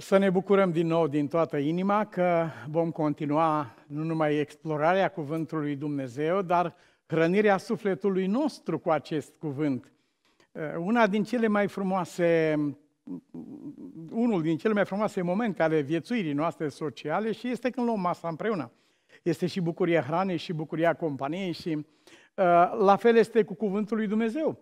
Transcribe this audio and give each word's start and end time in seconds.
Să 0.00 0.18
ne 0.18 0.30
bucurăm 0.30 0.70
din 0.70 0.86
nou 0.86 1.08
din 1.08 1.28
toată 1.28 1.56
inima 1.56 2.04
că 2.04 2.46
vom 2.68 2.90
continua 2.90 3.74
nu 3.86 4.02
numai 4.02 4.34
explorarea 4.34 5.08
Cuvântului 5.08 5.76
Dumnezeu, 5.76 6.42
dar 6.42 6.74
hrănirea 7.06 7.56
sufletului 7.56 8.26
nostru 8.26 8.78
cu 8.78 8.90
acest 8.90 9.34
cuvânt. 9.38 9.92
Uh, 10.52 10.62
una 10.78 11.06
din 11.06 11.24
cele 11.24 11.46
mai 11.46 11.68
frumoase, 11.68 12.54
unul 14.10 14.42
din 14.42 14.56
cele 14.56 14.72
mai 14.72 14.84
frumoase 14.84 15.22
momente 15.22 15.62
ale 15.62 15.80
viețuirii 15.80 16.32
noastre 16.32 16.68
sociale 16.68 17.32
și 17.32 17.48
este 17.48 17.70
când 17.70 17.86
luăm 17.86 18.00
masa 18.00 18.28
împreună. 18.28 18.72
Este 19.22 19.46
și 19.46 19.60
bucuria 19.60 20.02
hranei 20.02 20.36
și 20.36 20.52
bucuria 20.52 20.94
companiei 20.94 21.52
și 21.52 21.68
uh, 21.68 21.84
la 22.78 22.96
fel 22.96 23.16
este 23.16 23.42
cu 23.42 23.54
Cuvântul 23.54 23.96
lui 23.96 24.06
Dumnezeu 24.06 24.60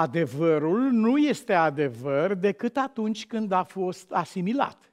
adevărul 0.00 0.80
nu 0.80 1.18
este 1.18 1.52
adevăr 1.52 2.34
decât 2.34 2.76
atunci 2.76 3.26
când 3.26 3.52
a 3.52 3.62
fost 3.62 4.12
asimilat. 4.12 4.92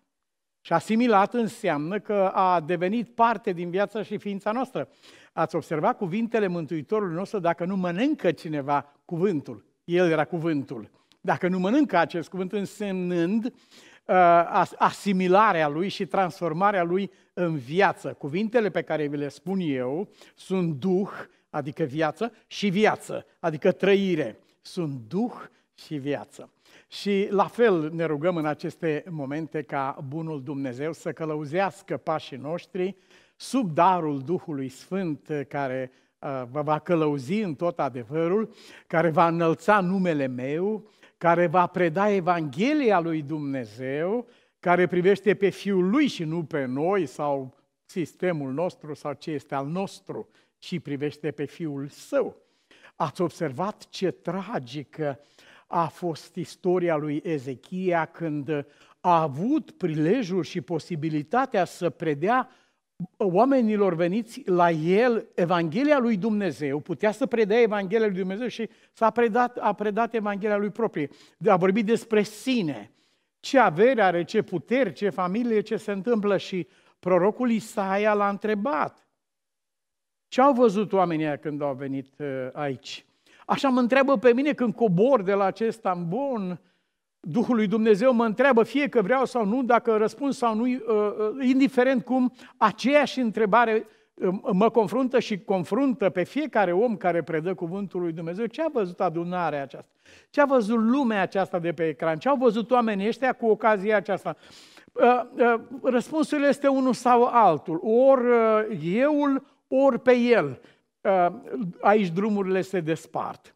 Și 0.62 0.74
asimilat 0.74 1.34
înseamnă 1.34 2.00
că 2.00 2.32
a 2.34 2.60
devenit 2.60 3.10
parte 3.10 3.52
din 3.52 3.70
viața 3.70 4.04
și 4.04 4.18
ființa 4.18 4.52
noastră. 4.52 4.90
Ați 5.34 5.56
observat 5.56 5.98
cuvintele 5.98 6.48
Mântuitorului 6.48 7.16
nostru 7.16 7.40
dacă 7.40 7.66
nu 7.66 7.76
mănâncă 7.76 8.32
cineva 8.32 8.94
cuvântul. 9.06 9.66
El 9.84 10.10
era 10.10 10.26
cuvântul. 10.26 10.90
Dacă 11.22 11.48
nu 11.48 11.60
mănâncă 11.60 11.98
acest 11.98 12.30
cuvânt 12.30 12.52
însemnând 12.52 13.46
uh, 13.46 14.72
asimilarea 14.78 15.68
lui 15.68 15.88
și 15.88 16.06
transformarea 16.06 16.84
lui 16.84 17.12
în 17.34 17.58
viață. 17.58 18.14
Cuvintele 18.14 18.70
pe 18.70 18.82
care 18.82 19.08
vi 19.08 19.18
le 19.18 19.28
spun 19.28 19.60
eu 19.62 20.10
sunt 20.36 20.74
duh, 20.74 21.10
adică 21.50 21.84
viață, 21.84 22.32
și 22.48 22.70
viață, 22.70 23.26
adică 23.40 23.72
trăire 23.72 24.40
sunt 24.62 25.00
duh 25.08 25.34
și 25.74 25.96
viață. 25.96 26.50
Și 26.88 27.28
la 27.30 27.48
fel 27.48 27.92
ne 27.94 28.06
rugăm 28.06 28.36
în 28.36 28.46
aceste 28.46 29.04
momente 29.10 29.62
ca 29.62 29.98
Bunul 30.08 30.44
Dumnezeu 30.44 30.94
să 30.94 31.12
călăuzească 31.12 31.98
pașii 31.98 32.38
noștri 32.38 32.96
sub 33.36 33.74
darul 33.74 34.22
Duhului 34.22 34.70
Sfânt 34.70 35.46
care 35.48 35.92
uh, 36.20 36.44
vă 36.52 36.62
va 36.62 36.80
călăuzi 36.80 37.42
în 37.42 37.56
tot 37.56 37.80
adevărul, 37.80 38.54
care 38.88 39.10
va 39.10 39.28
înălța 39.28 39.80
numele 39.80 40.28
meu, 40.28 40.90
care 41.18 41.48
va 41.48 41.68
preda 41.68 42.10
Evanghelia 42.10 43.00
lui 43.00 43.22
Dumnezeu, 43.22 44.28
care 44.60 44.88
privește 44.88 45.34
pe 45.34 45.50
Fiul 45.50 45.90
Lui 45.90 46.08
și 46.08 46.24
nu 46.24 46.44
pe 46.44 46.66
noi 46.66 47.06
sau 47.06 47.56
sistemul 47.86 48.52
nostru 48.52 48.94
sau 48.94 49.14
ce 49.14 49.32
este 49.32 49.56
al 49.56 49.68
nostru, 49.68 50.28
ci 50.58 50.80
privește 50.80 51.32
pe 51.32 51.46
Fiul 51.46 51.88
Său. 51.88 52.36
Ați 53.02 53.22
observat 53.22 53.88
ce 53.90 54.12
tragică 54.12 55.20
a 55.68 55.88
fost 55.88 56.36
istoria 56.36 56.96
lui 56.96 57.22
Ezechia 57.24 58.06
când 58.06 58.66
a 59.00 59.22
avut 59.22 59.72
prilejul 59.72 60.44
și 60.44 60.62
posibilitatea 60.62 61.66
să 61.66 61.90
predea 61.90 62.50
oamenilor 63.18 63.96
veniți 63.96 64.42
la 64.46 64.70
el 64.72 65.28
Evanghelia 65.36 66.00
lui 66.00 66.18
Dumnezeu, 66.18 66.80
putea 66.80 67.12
să 67.12 67.26
predea 67.26 67.62
Evanghelia 67.62 68.08
lui 68.08 68.18
Dumnezeu 68.18 68.48
și 68.48 68.70
s-a 68.92 69.10
predat, 69.10 69.58
a 69.58 69.74
predat 69.74 70.14
Evanghelia 70.14 70.58
lui 70.58 70.70
proprie. 70.70 71.10
A 71.48 71.56
vorbit 71.56 71.86
despre 71.86 72.24
sine, 72.24 72.92
ce 73.40 73.60
avere 73.60 74.02
are, 74.02 74.24
ce 74.24 74.42
puteri, 74.42 74.94
ce 74.94 75.10
familie, 75.10 75.62
ce 75.62 75.78
se 75.78 75.92
întâmplă 75.92 76.38
și 76.38 76.68
prorocul 77.00 77.52
Isaia 77.52 78.14
l-a 78.14 78.30
întrebat. 78.30 79.06
Ce 80.32 80.42
au 80.42 80.54
văzut 80.54 80.94
oamenii 80.94 81.40
când 81.40 81.62
au 81.62 81.74
venit 81.74 82.14
uh, 82.18 82.28
aici? 82.54 83.06
Așa 83.46 83.70
mă 83.70 83.80
întreabă 83.80 84.18
pe 84.18 84.34
mine 84.34 84.54
când 84.54 84.74
cobor 84.74 85.22
de 85.22 85.34
la 85.34 85.44
acest 85.44 85.86
ambon, 85.86 86.60
Duhul 87.20 87.56
lui 87.56 87.68
Dumnezeu 87.68 88.14
mă 88.14 88.26
întreabă 88.26 88.64
fie 88.64 88.88
că 88.88 89.02
vreau 89.02 89.26
sau 89.26 89.46
nu, 89.46 89.64
dacă 89.64 89.96
răspund 89.96 90.34
sau 90.34 90.56
nu, 90.56 90.64
uh, 90.64 90.78
uh, 90.78 91.48
indiferent 91.48 92.04
cum, 92.04 92.32
aceeași 92.58 93.20
întrebare 93.20 93.86
mă 94.52 94.70
confruntă 94.70 95.20
și 95.20 95.40
confruntă 95.40 96.10
pe 96.10 96.24
fiecare 96.24 96.74
om 96.74 96.98
care 96.98 97.24
predă 97.24 97.54
cuvântul 97.54 98.02
lui 98.02 98.12
Dumnezeu. 98.12 98.46
Ce 98.46 98.62
a 98.62 98.70
văzut 98.74 99.00
adunarea 99.00 99.62
aceasta? 99.62 99.92
Ce 100.30 100.42
a 100.42 100.46
văzut 100.46 100.80
lumea 100.80 101.22
aceasta 101.22 101.60
de 101.60 101.72
pe 101.72 101.88
ecran? 101.88 102.18
Ce 102.18 102.30
au 102.30 102.36
văzut 102.36 102.72
oamenii 102.72 103.08
ăștia 103.08 103.34
cu 103.34 103.46
ocazia 103.46 103.96
aceasta? 103.96 104.36
Răspunsul 105.82 106.44
este 106.44 106.68
unul 106.68 106.94
sau 106.94 107.24
altul. 107.24 107.80
Ori 107.84 108.98
euul, 108.98 109.44
ori 109.72 110.00
pe 110.00 110.14
el. 110.14 110.62
Uh, 111.02 111.28
aici 111.82 112.10
drumurile 112.10 112.62
se 112.62 112.80
despart. 112.80 113.56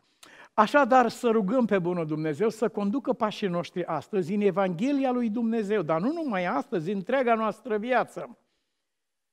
Așadar, 0.54 1.10
să 1.10 1.30
rugăm 1.30 1.66
pe 1.66 1.80
Bunul 1.80 2.06
Dumnezeu 2.06 2.50
să 2.50 2.70
conducă 2.70 3.14
pașii 3.14 3.48
noștri 3.48 3.86
astăzi 3.86 4.34
în 4.34 4.42
Evanghelia 4.42 5.12
lui 5.12 5.30
Dumnezeu, 5.30 5.82
dar 5.82 6.02
nu 6.02 6.12
numai 6.12 6.46
astăzi, 6.46 6.92
întreaga 6.92 7.34
noastră 7.36 7.78
viață. 7.78 8.38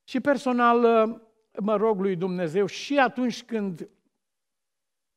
Și 0.04 0.20
personal, 0.20 1.08
uh, 1.08 1.18
mă 1.58 1.76
rog 1.76 2.00
lui 2.00 2.16
Dumnezeu 2.16 2.66
și 2.66 2.98
atunci 2.98 3.42
când 3.42 3.88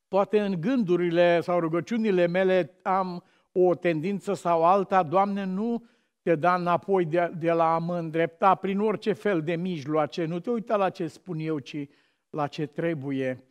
poate 0.08 0.40
în 0.40 0.60
gândurile 0.60 1.40
sau 1.40 1.60
rugăciunile 1.60 2.26
mele 2.26 2.78
am 2.82 3.24
o 3.52 3.74
tendință 3.74 4.34
sau 4.34 4.64
alta, 4.64 5.02
Doamne, 5.02 5.44
nu 5.44 5.84
te 6.26 6.34
da 6.34 6.54
înapoi 6.54 7.04
de, 7.04 7.32
de 7.38 7.52
la 7.52 7.74
a 7.74 7.78
mă 7.78 7.98
îndrepta 7.98 8.54
prin 8.54 8.80
orice 8.80 9.12
fel 9.12 9.42
de 9.42 9.56
mijloace, 9.56 10.24
nu 10.24 10.40
te 10.40 10.50
uita 10.50 10.76
la 10.76 10.90
ce 10.90 11.06
spun 11.06 11.38
eu, 11.38 11.58
ci 11.58 11.88
la 12.30 12.46
ce 12.46 12.66
trebuie. 12.66 13.44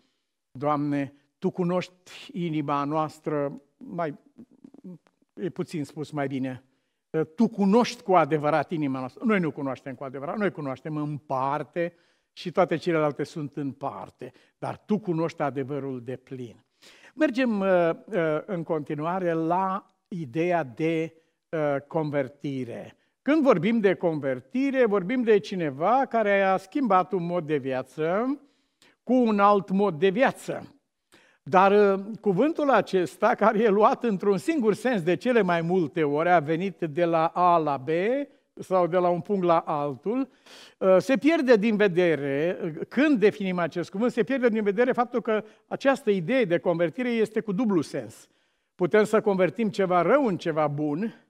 Doamne, 0.52 1.14
Tu 1.38 1.50
cunoști 1.50 2.30
inima 2.34 2.84
noastră, 2.84 3.62
mai, 3.78 4.18
e 5.34 5.50
puțin 5.50 5.84
spus 5.84 6.12
mai 6.12 6.28
bine, 6.28 6.64
Tu 7.36 7.48
cunoști 7.48 8.04
cu 8.04 8.14
adevărat 8.14 8.72
inima 8.72 9.00
noastră. 9.00 9.24
Noi 9.26 9.40
nu 9.40 9.52
cunoaștem 9.52 9.96
cu 9.96 10.04
adevărat, 10.04 10.38
noi 10.38 10.52
cunoaștem 10.52 10.98
în 10.98 11.18
parte 11.18 11.94
și 12.34 12.52
toate 12.52 12.76
celelalte 12.76 13.24
sunt 13.24 13.58
în 13.58 13.72
parte, 13.72 14.32
dar 14.58 14.78
Tu 14.78 15.00
cunoști 15.00 15.42
adevărul 15.42 16.02
de 16.04 16.16
plin. 16.16 16.64
Mergem 17.14 17.60
uh, 17.60 17.90
uh, 18.06 18.42
în 18.46 18.64
continuare 18.64 19.32
la 19.32 19.96
ideea 20.08 20.64
de 20.64 21.14
uh, 21.16 21.24
convertire. 21.88 22.98
Când 23.22 23.44
vorbim 23.44 23.80
de 23.80 23.94
convertire, 23.94 24.86
vorbim 24.86 25.22
de 25.22 25.38
cineva 25.38 26.06
care 26.10 26.42
a 26.42 26.58
schimbat 26.58 27.12
un 27.12 27.26
mod 27.26 27.46
de 27.46 27.58
viață, 27.58 28.40
cu 29.04 29.14
un 29.14 29.40
alt 29.40 29.70
mod 29.70 30.00
de 30.00 30.10
viață. 30.10 30.76
Dar 31.44 31.72
uh, 31.72 32.04
cuvântul 32.22 32.70
acesta, 32.70 33.36
care 33.36 33.60
e 33.60 33.70
luat 33.70 34.04
într-un 34.04 34.38
singur 34.38 34.74
sens 34.74 35.02
de 35.02 35.16
cele 35.16 35.42
mai 35.42 35.62
multe 35.62 36.04
ori, 36.04 36.30
a 36.30 36.40
venit 36.40 36.80
de 36.80 37.06
la 37.06 37.26
A 37.26 37.58
la 37.58 37.78
B 37.78 37.90
sau 38.54 38.88
de 38.88 38.98
la 38.98 39.10
un 39.10 39.22
punct 39.22 39.44
la 39.44 39.58
altul, 39.58 40.30
uh, 40.78 40.96
se 41.00 41.18
pierde 41.18 41.56
din 41.56 41.76
vedere, 41.76 42.58
uh, 42.64 42.72
când 42.88 43.20
definim 43.20 43.60
acest 43.60 43.90
cuvânt, 43.90 44.12
se 44.12 44.24
pierde 44.24 44.50
din 44.50 44.64
vedere 44.64 44.92
faptul 44.92 45.22
că 45.22 45.44
această 45.68 46.10
idee 46.10 46.46
de 46.46 46.58
convertire 46.58 47.10
este 47.10 47.40
cu 47.40 47.52
dublu 47.52 47.82
sens. 47.82 48.30
Putem 48.76 49.04
să 49.04 49.22
convertim 49.22 49.70
ceva 49.70 50.02
rău 50.02 50.26
în 50.26 50.38
ceva 50.38 50.68
bun, 50.68 51.25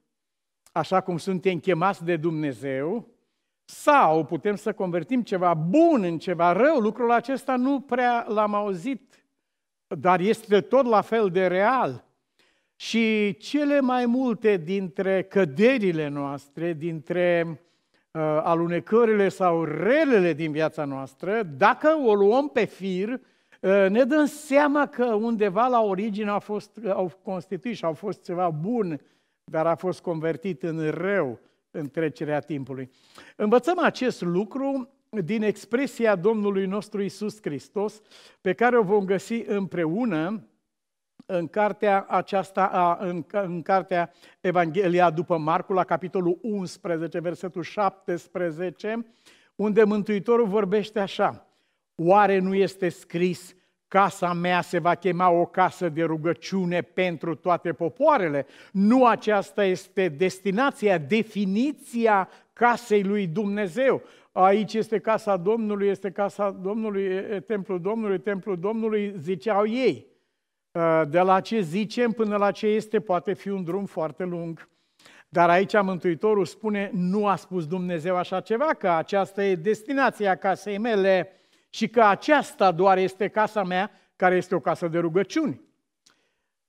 așa 0.78 1.02
cum 1.02 1.18
suntem 1.18 1.60
chemați 1.60 2.04
de 2.04 2.16
Dumnezeu, 2.16 3.08
sau 3.66 4.26
putem 4.26 4.56
să 4.56 4.74
convertim 4.74 5.22
ceva 5.22 5.54
bun 5.54 6.04
în 6.04 6.18
ceva 6.18 6.52
rău, 6.52 6.80
lucrul 6.80 7.12
acesta 7.12 7.56
nu 7.56 7.80
prea 7.80 8.26
l-am 8.28 8.54
auzit, 8.54 9.26
dar 9.88 10.20
este 10.20 10.62
tot 10.62 10.86
la 10.86 11.02
fel 11.02 11.30
de 11.30 11.48
real. 11.48 12.06
Și 12.76 13.38
cele 13.38 13.80
mai 13.80 14.06
multe 14.06 14.58
dintre 14.58 15.24
căderile 15.24 16.08
noastre, 16.08 16.74
dintre 16.74 17.48
uh, 18.12 18.22
alunecările 18.44 19.30
sau 19.30 19.64
relele 19.64 20.34
din 20.34 20.52
viața 20.52 20.86
noastră, 20.86 21.44
dacă 21.58 21.88
o 22.06 22.14
luăm 22.14 22.50
pe 22.50 22.66
fir, 22.66 23.10
uh, 23.10 23.20
ne 23.90 24.04
dăm 24.04 24.26
seama 24.26 24.88
că 24.88 25.06
undeva 25.06 25.68
la 25.68 25.82
origine 25.82 26.30
au, 26.30 26.40
fost, 26.40 26.80
au 26.88 27.12
constituit 27.24 27.76
și 27.76 27.86
au 27.86 27.94
fost 27.94 28.24
ceva 28.24 28.50
bun, 28.50 29.00
dar 29.46 29.68
a 29.68 29.76
fost 29.76 30.02
convertit 30.02 30.64
în 30.64 30.90
rău 30.90 31.40
în 31.72 31.90
trecerea 31.90 32.40
timpului. 32.40 32.92
Învățăm 33.36 33.80
acest 33.80 34.22
lucru 34.22 34.90
din 35.10 35.44
expresia 35.44 36.16
Domnului 36.16 36.66
nostru 36.66 37.02
Isus 37.02 37.42
Hristos, 37.42 38.02
pe 38.42 38.54
care 38.54 38.78
o 38.78 38.84
vom 38.84 39.06
găsi 39.06 39.44
împreună 39.46 40.48
în 41.26 41.48
cartea 41.48 42.06
aceasta, 42.10 42.98
în, 43.02 43.26
în 43.32 43.62
cartea 43.62 44.12
Evanghelia 44.42 45.10
după 45.10 45.38
Marcu, 45.38 45.74
la 45.74 45.84
capitolul 45.84 46.40
11, 46.42 47.20
versetul 47.20 47.64
17, 47.64 49.06
unde 49.56 49.84
Mântuitorul 49.84 50.48
vorbește 50.48 51.00
așa. 51.00 51.48
Oare 51.96 52.40
nu 52.40 52.56
este 52.56 52.90
scris 52.90 53.56
Casa 53.88 54.34
mea 54.34 54.62
se 54.62 54.80
va 54.80 54.96
chema 54.96 55.30
o 55.30 55.46
casă 55.46 55.90
de 55.90 56.04
rugăciune 56.04 56.82
pentru 56.82 57.36
toate 57.36 57.74
popoarele. 57.74 58.46
Nu 58.72 59.06
aceasta 59.06 59.66
este 59.66 60.08
destinația, 60.08 60.98
definiția 60.98 62.30
casei 62.54 63.04
lui 63.04 63.28
Dumnezeu. 63.28 64.02
Aici 64.32 64.74
este 64.74 65.00
casa 65.00 65.38
Domnului, 65.38 65.88
este 65.88 66.12
casa 66.12 66.52
Domnului, 66.52 67.04
e 67.04 67.44
templul 67.48 67.82
Domnului, 67.82 68.20
templul 68.20 68.60
Domnului, 68.60 69.14
ziceau 69.20 69.68
ei. 69.68 70.08
De 71.08 71.20
la 71.20 71.40
ce 71.40 71.60
zicem 71.60 72.12
până 72.12 72.38
la 72.38 72.52
ce 72.52 72.68
este 72.68 73.00
poate 73.00 73.34
fi 73.34 73.50
un 73.50 73.64
drum 73.64 73.86
foarte 73.86 74.24
lung. 74.24 74.70
Dar 75.30 75.50
aici 75.50 75.82
Mântuitorul 75.82 76.46
spune, 76.46 76.90
nu 76.94 77.28
a 77.28 77.36
spus 77.36 77.68
Dumnezeu 77.68 78.16
așa 78.16 78.40
ceva, 78.40 78.66
că 78.66 78.90
aceasta 78.90 79.44
e 79.44 79.56
destinația 79.56 80.36
casei 80.36 80.78
mele 80.78 81.30
și 81.76 81.90
că 81.90 82.04
aceasta 82.04 82.72
doar 82.72 82.98
este 82.98 83.28
casa 83.28 83.64
mea, 83.64 83.92
care 84.16 84.36
este 84.36 84.56
o 84.56 84.60
casă 84.60 84.88
de 84.88 85.00
rugăciuni. 85.00 85.62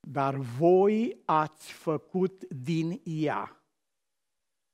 Dar 0.01 0.35
voi 0.35 1.23
ați 1.25 1.73
făcut 1.73 2.45
din 2.49 3.01
ea 3.05 3.63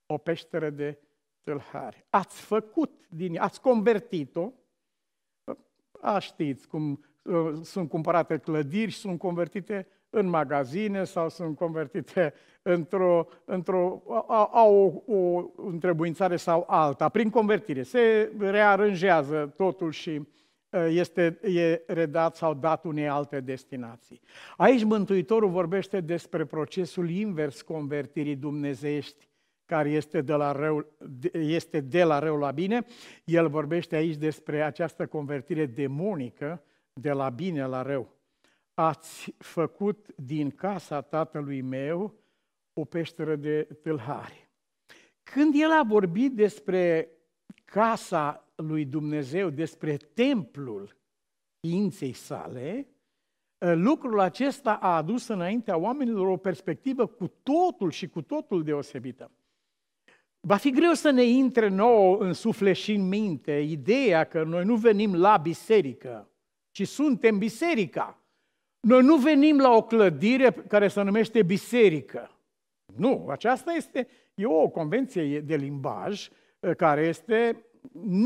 o 0.06 0.18
peșteră 0.18 0.70
de 0.70 0.98
tâlhari. 1.42 2.06
Ați 2.10 2.40
făcut 2.40 3.06
din 3.08 3.34
ea, 3.34 3.42
ați 3.42 3.60
convertit-o. 3.60 4.52
A, 6.00 6.18
știți 6.18 6.68
cum 6.68 7.04
uh, 7.22 7.60
sunt 7.62 7.88
cumpărate 7.88 8.38
clădiri 8.38 8.90
și 8.90 8.98
sunt 8.98 9.18
convertite 9.18 9.86
în 10.14 10.26
magazine 10.26 11.04
sau 11.04 11.28
sunt 11.28 11.56
convertite 11.56 12.34
într-o, 12.62 13.26
într-o 13.44 14.02
au 14.52 15.04
o, 15.06 15.14
o 15.14 15.50
întrebuințare 15.66 16.36
sau 16.36 16.64
alta, 16.68 17.08
prin 17.08 17.30
convertire. 17.30 17.82
Se 17.82 18.32
rearanjează 18.38 19.52
totul 19.56 19.90
și 19.90 20.28
este, 20.88 21.38
e 21.42 21.82
redat 21.86 22.36
sau 22.36 22.54
dat 22.54 22.84
unei 22.84 23.08
alte 23.08 23.40
destinații. 23.40 24.20
Aici 24.56 24.84
Mântuitorul 24.84 25.50
vorbește 25.50 26.00
despre 26.00 26.44
procesul 26.44 27.10
invers 27.10 27.62
convertirii 27.62 28.36
dumnezeiești, 28.36 29.28
care 29.64 29.90
este 29.90 30.20
de 30.20 30.32
la 30.32 30.52
rău, 30.52 30.86
este 31.32 31.80
de 31.80 32.02
la 32.02 32.18
rău 32.18 32.36
la 32.36 32.50
bine. 32.50 32.84
El 33.24 33.48
vorbește 33.48 33.96
aici 33.96 34.16
despre 34.16 34.62
această 34.62 35.06
convertire 35.06 35.66
demonică 35.66 36.62
de 36.92 37.10
la 37.10 37.28
bine 37.28 37.66
la 37.66 37.82
rău 37.82 38.21
ați 38.74 39.34
făcut 39.38 40.06
din 40.16 40.50
casa 40.50 41.00
tatălui 41.00 41.60
meu 41.60 42.14
o 42.72 42.84
peșteră 42.84 43.36
de 43.36 43.62
tâlhari. 43.82 44.50
Când 45.22 45.54
el 45.56 45.70
a 45.70 45.82
vorbit 45.82 46.34
despre 46.34 47.08
casa 47.64 48.48
lui 48.54 48.84
Dumnezeu, 48.84 49.50
despre 49.50 49.96
templul 49.96 50.96
ființei 51.60 52.12
sale, 52.12 52.86
lucrul 53.58 54.20
acesta 54.20 54.74
a 54.74 54.96
adus 54.96 55.26
înaintea 55.26 55.76
oamenilor 55.76 56.28
o 56.28 56.36
perspectivă 56.36 57.06
cu 57.06 57.32
totul 57.42 57.90
și 57.90 58.08
cu 58.08 58.22
totul 58.22 58.62
deosebită. 58.62 59.30
Va 60.40 60.56
fi 60.56 60.70
greu 60.70 60.92
să 60.92 61.10
ne 61.10 61.22
intre 61.22 61.68
nouă 61.68 62.18
în 62.18 62.32
suflet 62.32 62.76
și 62.76 62.92
în 62.92 63.08
minte 63.08 63.52
ideea 63.52 64.24
că 64.24 64.42
noi 64.42 64.64
nu 64.64 64.76
venim 64.76 65.14
la 65.14 65.36
biserică, 65.36 66.30
ci 66.70 66.88
suntem 66.88 67.38
biserica. 67.38 68.21
Noi 68.82 69.02
nu 69.02 69.16
venim 69.16 69.58
la 69.58 69.70
o 69.70 69.82
clădire 69.82 70.50
care 70.50 70.88
se 70.88 71.02
numește 71.02 71.42
biserică. 71.42 72.30
Nu, 72.96 73.26
aceasta 73.28 73.72
este 73.72 74.08
e 74.34 74.46
o 74.46 74.68
convenție 74.68 75.40
de 75.40 75.56
limbaj 75.56 76.28
ă, 76.62 76.72
care 76.72 77.06
este 77.06 77.64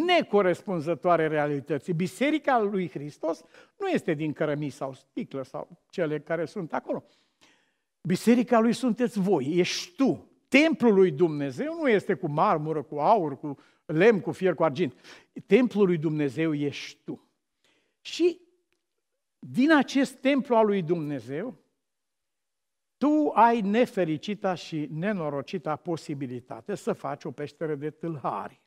necorespunzătoare 0.06 1.26
realității. 1.26 1.92
Biserica 1.92 2.58
lui 2.58 2.88
Hristos 2.88 3.42
nu 3.76 3.88
este 3.88 4.14
din 4.14 4.32
cărămii 4.32 4.70
sau 4.70 4.92
sticlă 4.92 5.42
sau 5.42 5.68
cele 5.90 6.20
care 6.20 6.44
sunt 6.44 6.72
acolo. 6.72 7.04
Biserica 8.02 8.60
lui 8.60 8.72
sunteți 8.72 9.20
voi, 9.20 9.52
ești 9.54 9.96
tu. 9.96 10.30
Templul 10.48 10.94
lui 10.94 11.10
Dumnezeu 11.10 11.74
nu 11.80 11.88
este 11.88 12.14
cu 12.14 12.28
marmură, 12.28 12.82
cu 12.82 12.98
aur, 12.98 13.38
cu 13.38 13.58
lemn, 13.84 14.20
cu 14.20 14.32
fier, 14.32 14.54
cu 14.54 14.64
argint. 14.64 14.94
Templul 15.46 15.86
lui 15.86 15.98
Dumnezeu 15.98 16.54
ești 16.54 17.00
tu. 17.04 17.28
Și 18.00 18.40
din 19.50 19.72
acest 19.72 20.14
templu 20.14 20.56
al 20.56 20.66
lui 20.66 20.82
Dumnezeu, 20.82 21.54
tu 22.96 23.30
ai 23.34 23.60
nefericita 23.60 24.54
și 24.54 24.88
nenorocita 24.92 25.76
posibilitate 25.76 26.74
să 26.74 26.92
faci 26.92 27.24
o 27.24 27.30
peșteră 27.30 27.74
de 27.74 27.90
tâlhari. 27.90 28.60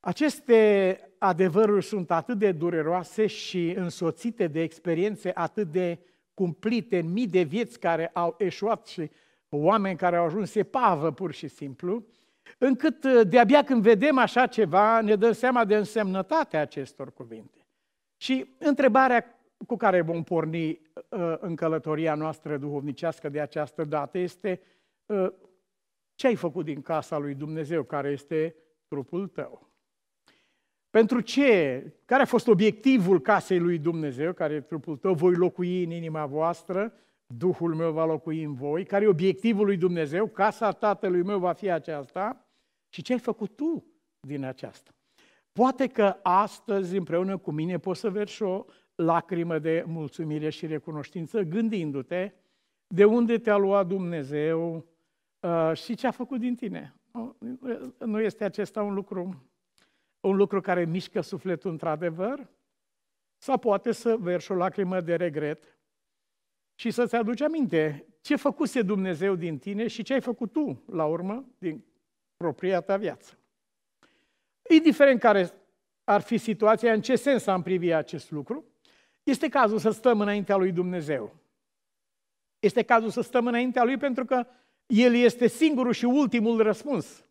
Aceste 0.00 0.98
adevăruri 1.18 1.84
sunt 1.84 2.10
atât 2.10 2.38
de 2.38 2.52
dureroase 2.52 3.26
și 3.26 3.70
însoțite 3.70 4.46
de 4.46 4.60
experiențe 4.60 5.30
atât 5.34 5.70
de 5.70 5.98
cumplite, 6.34 7.00
mii 7.00 7.28
de 7.28 7.42
vieți 7.42 7.78
care 7.78 8.06
au 8.08 8.34
eșuat 8.38 8.86
și 8.86 9.10
oameni 9.48 9.96
care 9.96 10.16
au 10.16 10.24
ajuns 10.24 10.54
epavă 10.54 11.12
pur 11.12 11.32
și 11.32 11.48
simplu, 11.48 12.04
încât 12.58 13.06
de-abia 13.22 13.64
când 13.64 13.82
vedem 13.82 14.18
așa 14.18 14.46
ceva 14.46 15.00
ne 15.00 15.16
dăm 15.16 15.32
seama 15.32 15.64
de 15.64 15.76
însemnătatea 15.76 16.60
acestor 16.60 17.12
cuvinte. 17.12 17.61
Și 18.22 18.54
întrebarea 18.58 19.40
cu 19.66 19.76
care 19.76 20.00
vom 20.00 20.22
porni 20.22 20.68
uh, 20.68 21.34
în 21.40 21.56
călătoria 21.56 22.14
noastră 22.14 22.56
duhovnicească 22.56 23.28
de 23.28 23.40
această 23.40 23.84
dată 23.84 24.18
este 24.18 24.60
uh, 25.06 25.32
ce 26.14 26.26
ai 26.26 26.34
făcut 26.34 26.64
din 26.64 26.82
casa 26.82 27.18
lui 27.18 27.34
Dumnezeu, 27.34 27.82
care 27.82 28.10
este 28.10 28.56
trupul 28.88 29.28
tău? 29.28 29.70
Pentru 30.90 31.20
ce? 31.20 31.82
Care 32.04 32.22
a 32.22 32.26
fost 32.26 32.48
obiectivul 32.48 33.20
casei 33.20 33.58
lui 33.58 33.78
Dumnezeu, 33.78 34.32
care 34.32 34.54
e 34.54 34.60
trupul 34.60 34.96
tău? 34.96 35.14
Voi 35.14 35.34
locui 35.34 35.84
în 35.84 35.90
inima 35.90 36.26
voastră, 36.26 36.92
Duhul 37.26 37.74
meu 37.74 37.92
va 37.92 38.04
locui 38.04 38.42
în 38.42 38.54
voi. 38.54 38.84
Care 38.84 39.04
e 39.04 39.08
obiectivul 39.08 39.64
lui 39.64 39.76
Dumnezeu? 39.76 40.26
Casa 40.26 40.72
tatălui 40.72 41.22
meu 41.22 41.38
va 41.38 41.52
fi 41.52 41.70
aceasta. 41.70 42.46
Și 42.88 43.02
ce 43.02 43.12
ai 43.12 43.18
făcut 43.18 43.56
tu 43.56 43.84
din 44.20 44.44
aceasta? 44.44 44.90
Poate 45.52 45.86
că 45.86 46.16
astăzi, 46.22 46.96
împreună 46.96 47.38
cu 47.38 47.50
mine, 47.50 47.78
poți 47.78 48.00
să 48.00 48.10
verși 48.10 48.42
o 48.42 48.64
lacrimă 48.94 49.58
de 49.58 49.84
mulțumire 49.86 50.50
și 50.50 50.66
recunoștință, 50.66 51.42
gândindu-te 51.42 52.32
de 52.86 53.04
unde 53.04 53.38
te-a 53.38 53.56
luat 53.56 53.86
Dumnezeu 53.86 54.86
uh, 55.40 55.72
și 55.74 55.94
ce 55.94 56.06
a 56.06 56.10
făcut 56.10 56.40
din 56.40 56.54
tine. 56.54 56.94
Nu 57.98 58.20
este 58.20 58.44
acesta 58.44 58.82
un 58.82 58.94
lucru, 58.94 59.50
un 60.20 60.36
lucru 60.36 60.60
care 60.60 60.84
mișcă 60.84 61.20
sufletul 61.20 61.70
într-adevăr? 61.70 62.48
Sau 63.36 63.58
poate 63.58 63.92
să 63.92 64.16
verși 64.16 64.52
o 64.52 64.54
lacrimă 64.54 65.00
de 65.00 65.14
regret 65.14 65.78
și 66.74 66.90
să-ți 66.90 67.16
aduci 67.16 67.40
aminte 67.40 68.06
ce 68.20 68.36
făcuse 68.36 68.82
Dumnezeu 68.82 69.34
din 69.34 69.58
tine 69.58 69.86
și 69.86 70.02
ce 70.02 70.12
ai 70.12 70.20
făcut 70.20 70.52
tu, 70.52 70.82
la 70.86 71.06
urmă, 71.06 71.44
din 71.58 71.84
propria 72.36 72.80
ta 72.80 72.96
viață. 72.96 73.41
Indiferent 74.68 75.20
care 75.20 75.50
ar 76.04 76.20
fi 76.20 76.38
situația, 76.38 76.92
în 76.92 77.00
ce 77.02 77.16
sens 77.16 77.46
am 77.46 77.62
privit 77.62 77.92
acest 77.92 78.30
lucru, 78.30 78.64
este 79.22 79.48
cazul 79.48 79.78
să 79.78 79.90
stăm 79.90 80.20
înaintea 80.20 80.56
lui 80.56 80.72
Dumnezeu. 80.72 81.36
Este 82.58 82.82
cazul 82.82 83.10
să 83.10 83.20
stăm 83.20 83.46
înaintea 83.46 83.84
lui 83.84 83.96
pentru 83.96 84.24
că 84.24 84.46
el 84.86 85.14
este 85.14 85.46
singurul 85.46 85.92
și 85.92 86.04
ultimul 86.04 86.62
răspuns. 86.62 87.24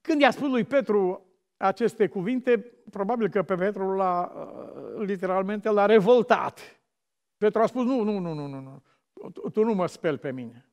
Când 0.00 0.20
i-a 0.20 0.30
spus 0.30 0.48
lui 0.48 0.64
Petru 0.64 1.26
aceste 1.56 2.08
cuvinte, 2.08 2.58
probabil 2.90 3.28
că 3.28 3.42
pe 3.42 3.54
Petru 3.54 3.94
l-a, 3.94 4.32
literalmente 4.98 5.68
l-a 5.70 5.86
revoltat. 5.86 6.80
Petru 7.36 7.60
a 7.60 7.66
spus, 7.66 7.84
nu, 7.84 8.02
nu, 8.02 8.18
nu, 8.18 8.32
nu, 8.32 8.46
nu, 8.46 8.60
nu. 8.60 8.82
tu 9.50 9.64
nu 9.64 9.74
mă 9.74 9.86
speli 9.86 10.18
pe 10.18 10.32
mine. 10.32 10.68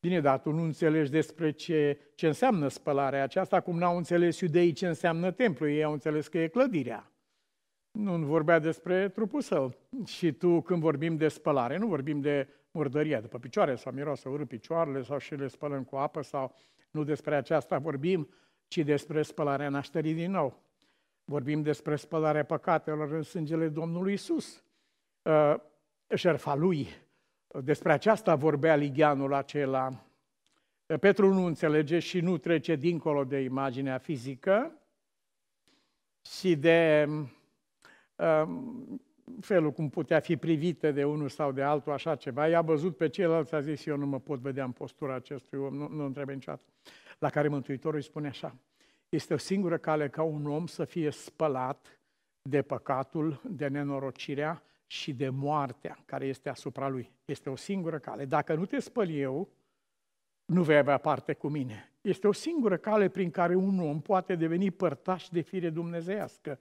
Bine, 0.00 0.20
dar 0.20 0.38
tu 0.40 0.50
nu 0.50 0.62
înțelegi 0.62 1.10
despre 1.10 1.50
ce, 1.50 1.98
ce 2.14 2.26
înseamnă 2.26 2.68
spălarea 2.68 3.22
aceasta, 3.22 3.60
cum 3.60 3.78
n-au 3.78 3.96
înțeles 3.96 4.40
iudeii 4.40 4.72
ce 4.72 4.86
înseamnă 4.86 5.30
templu. 5.30 5.68
Ei 5.68 5.84
au 5.84 5.92
înțeles 5.92 6.28
că 6.28 6.38
e 6.38 6.48
clădirea. 6.48 7.12
Nu 7.90 8.16
vorbea 8.16 8.58
despre 8.58 9.08
trupul 9.08 9.40
său. 9.40 9.74
Și 10.04 10.32
tu, 10.32 10.60
când 10.60 10.80
vorbim 10.80 11.16
de 11.16 11.28
spălare, 11.28 11.76
nu 11.76 11.86
vorbim 11.86 12.20
de 12.20 12.48
murdăria 12.70 13.20
după 13.20 13.38
picioare 13.38 13.74
sau 13.74 13.92
miros 13.92 14.20
să 14.20 14.28
urât 14.28 14.48
picioarele 14.48 15.02
sau 15.02 15.18
și 15.18 15.34
le 15.34 15.46
spălăm 15.46 15.84
cu 15.84 15.96
apă 15.96 16.22
sau 16.22 16.54
nu 16.90 17.04
despre 17.04 17.36
aceasta 17.36 17.78
vorbim, 17.78 18.28
ci 18.68 18.78
despre 18.78 19.22
spălarea 19.22 19.68
nașterii 19.68 20.14
din 20.14 20.30
nou. 20.30 20.62
Vorbim 21.24 21.62
despre 21.62 21.96
spălarea 21.96 22.44
păcatelor 22.44 23.12
în 23.12 23.22
sângele 23.22 23.68
Domnului 23.68 24.12
Isus. 24.12 24.64
Uh, 25.22 25.54
șerfa 26.14 26.54
lui. 26.54 26.88
Despre 27.48 27.92
aceasta 27.92 28.34
vorbea 28.34 28.74
Ligianul 28.76 29.34
acela. 29.34 30.04
Petru 31.00 31.32
nu 31.32 31.44
înțelege 31.44 31.98
și 31.98 32.20
nu 32.20 32.38
trece 32.38 32.76
dincolo 32.76 33.24
de 33.24 33.40
imaginea 33.40 33.98
fizică 33.98 34.72
și 36.20 36.56
de 36.56 37.08
felul 39.40 39.72
cum 39.72 39.88
putea 39.88 40.20
fi 40.20 40.36
privită 40.36 40.92
de 40.92 41.04
unul 41.04 41.28
sau 41.28 41.52
de 41.52 41.62
altul, 41.62 41.92
așa 41.92 42.16
ceva, 42.16 42.48
i-a 42.48 42.62
văzut 42.62 42.96
pe 42.96 43.08
ceilalți, 43.08 43.54
a 43.54 43.60
zis, 43.60 43.86
eu 43.86 43.96
nu 43.96 44.06
mă 44.06 44.20
pot 44.20 44.40
vedea 44.40 44.64
în 44.64 44.72
postura 44.72 45.14
acestui 45.14 45.58
om, 45.58 45.74
nu, 45.74 45.88
nu 45.88 46.10
trebuie 46.10 46.34
niciodată. 46.34 46.62
La 47.18 47.30
care 47.30 47.48
Mântuitorul 47.48 47.96
îi 47.96 48.02
spune 48.02 48.28
așa, 48.28 48.56
este 49.08 49.34
o 49.34 49.36
singură 49.36 49.78
cale 49.78 50.08
ca 50.08 50.22
un 50.22 50.46
om 50.46 50.66
să 50.66 50.84
fie 50.84 51.10
spălat 51.10 52.00
de 52.42 52.62
păcatul, 52.62 53.40
de 53.44 53.68
nenorocirea 53.68 54.62
și 54.90 55.12
de 55.12 55.28
moartea 55.28 55.98
care 56.04 56.26
este 56.26 56.48
asupra 56.48 56.88
lui. 56.88 57.12
Este 57.24 57.50
o 57.50 57.56
singură 57.56 57.98
cale. 57.98 58.24
Dacă 58.24 58.54
nu 58.54 58.66
te 58.66 58.78
spăl 58.78 59.10
eu, 59.10 59.48
nu 60.44 60.62
vei 60.62 60.76
avea 60.76 60.98
parte 60.98 61.32
cu 61.32 61.48
mine. 61.48 61.92
Este 62.00 62.28
o 62.28 62.32
singură 62.32 62.76
cale 62.76 63.08
prin 63.08 63.30
care 63.30 63.54
un 63.54 63.78
om 63.80 64.00
poate 64.00 64.34
deveni 64.34 64.70
părtaș 64.70 65.28
de 65.28 65.40
fire 65.40 65.70
dumnezeiască 65.70 66.58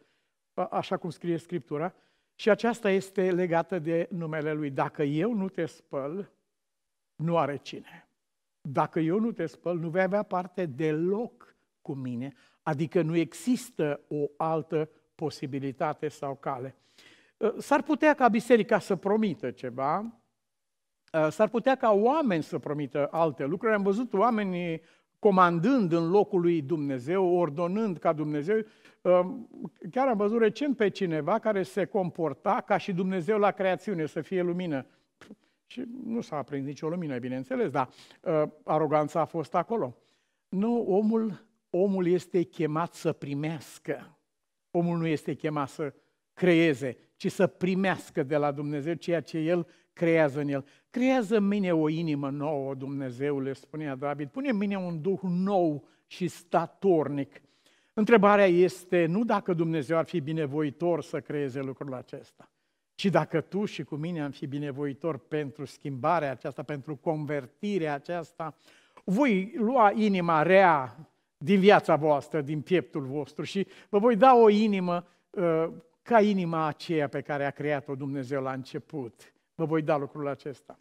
așa 0.63 0.97
cum 0.97 1.09
scrie 1.09 1.37
Scriptura, 1.37 1.93
și 2.35 2.49
aceasta 2.49 2.89
este 2.89 3.31
legată 3.31 3.79
de 3.79 4.07
numele 4.11 4.53
Lui. 4.53 4.69
Dacă 4.69 5.03
eu 5.03 5.33
nu 5.33 5.49
te 5.49 5.65
spăl, 5.65 6.31
nu 7.15 7.37
are 7.37 7.57
cine. 7.57 8.01
dacă 8.69 8.99
eu 8.99 9.19
nu 9.19 9.31
te 9.31 9.45
spăl, 9.45 9.77
nu 9.77 9.89
vei 9.89 10.01
avea 10.01 10.23
parte 10.23 10.65
deloc 10.65 11.55
cu 11.81 11.93
mine, 11.93 12.33
adică 12.61 13.01
nu 13.01 13.15
există 13.15 14.01
o 14.07 14.29
altă 14.37 14.89
posibilitate 15.15 16.07
sau 16.07 16.35
cale. 16.35 16.75
Uh, 17.37 17.53
s-ar 17.57 17.81
putea 17.81 18.13
ca 18.13 18.27
biserica 18.27 18.79
să 18.79 18.95
promită 18.95 19.51
ceva, 19.51 20.21
uh, 21.13 21.27
s-ar 21.29 21.49
putea 21.49 21.75
ca 21.75 21.91
oameni 21.91 22.43
să 22.43 22.59
promită 22.59 23.07
alte 23.11 23.45
lucruri. 23.45 23.73
Am 23.73 23.83
văzut 23.83 24.13
oameni 24.13 24.81
comandând 25.19 25.91
în 25.91 26.09
locul 26.09 26.41
lui 26.41 26.61
Dumnezeu, 26.61 27.25
ordonând 27.25 27.97
ca 27.97 28.13
Dumnezeu. 28.13 28.57
Uh, 29.01 29.19
chiar 29.91 30.07
am 30.07 30.17
văzut 30.17 30.39
recent 30.39 30.77
pe 30.77 30.89
cineva 30.89 31.39
care 31.39 31.63
se 31.63 31.85
comporta 31.85 32.61
ca 32.65 32.77
și 32.77 32.93
Dumnezeu 32.93 33.37
la 33.37 33.51
creațiune, 33.51 34.05
să 34.05 34.21
fie 34.21 34.41
lumină. 34.41 34.85
Și 35.65 35.83
nu 36.03 36.21
s-a 36.21 36.37
aprins 36.37 36.65
nicio 36.65 36.89
lumină, 36.89 37.17
bineînțeles, 37.17 37.69
dar 37.69 37.89
aroganța 38.63 39.19
a 39.19 39.25
fost 39.25 39.55
acolo. 39.55 39.97
Nu, 40.49 40.81
omul, 40.81 41.45
omul 41.69 42.07
este 42.07 42.43
chemat 42.43 42.93
să 42.93 43.11
primească. 43.11 44.17
Omul 44.71 44.97
nu 44.97 45.07
este 45.07 45.33
chemat 45.33 45.69
să 45.69 45.93
creeze, 46.37 46.97
ci 47.15 47.31
să 47.31 47.47
primească 47.47 48.23
de 48.23 48.35
la 48.35 48.51
Dumnezeu 48.51 48.93
ceea 48.93 49.21
ce 49.21 49.37
El 49.37 49.67
creează 49.93 50.39
în 50.39 50.47
el. 50.47 50.65
Creează 50.89 51.37
în 51.37 51.47
mine 51.47 51.73
o 51.73 51.89
inimă 51.89 52.29
nouă, 52.29 52.73
Dumnezeule, 52.73 53.53
spunea 53.53 53.95
David, 53.95 54.29
pune 54.29 54.49
în 54.49 54.57
mine 54.57 54.77
un 54.77 55.01
duh 55.01 55.19
nou 55.21 55.87
și 56.07 56.27
statornic. 56.27 57.41
Întrebarea 57.93 58.45
este 58.45 59.05
nu 59.05 59.23
dacă 59.23 59.53
Dumnezeu 59.53 59.97
ar 59.97 60.05
fi 60.05 60.19
binevoitor 60.19 61.01
să 61.01 61.19
creeze 61.19 61.61
lucrul 61.61 61.93
acesta, 61.93 62.49
ci 62.95 63.05
dacă 63.05 63.41
tu 63.41 63.65
și 63.65 63.83
cu 63.83 63.95
mine 63.95 64.21
am 64.21 64.31
fi 64.31 64.47
binevoitor 64.47 65.17
pentru 65.17 65.65
schimbarea 65.65 66.31
aceasta, 66.31 66.63
pentru 66.63 66.95
convertirea 66.95 67.93
aceasta, 67.93 68.55
voi 69.03 69.53
lua 69.55 69.91
inima 69.95 70.41
rea 70.41 70.97
din 71.37 71.59
viața 71.59 71.95
voastră, 71.95 72.41
din 72.41 72.61
pieptul 72.61 73.05
vostru 73.05 73.43
și 73.43 73.67
vă 73.89 73.99
voi 73.99 74.15
da 74.15 74.35
o 74.35 74.49
inimă 74.49 75.07
uh, 75.29 75.67
ca 76.07 76.21
inima 76.21 76.65
aceea 76.65 77.07
pe 77.07 77.21
care 77.21 77.45
a 77.45 77.51
creat-o 77.51 77.95
Dumnezeu 77.95 78.41
la 78.41 78.51
început. 78.51 79.33
Vă 79.55 79.65
voi 79.65 79.81
da 79.81 79.97
lucrul 79.97 80.27
acesta. 80.27 80.79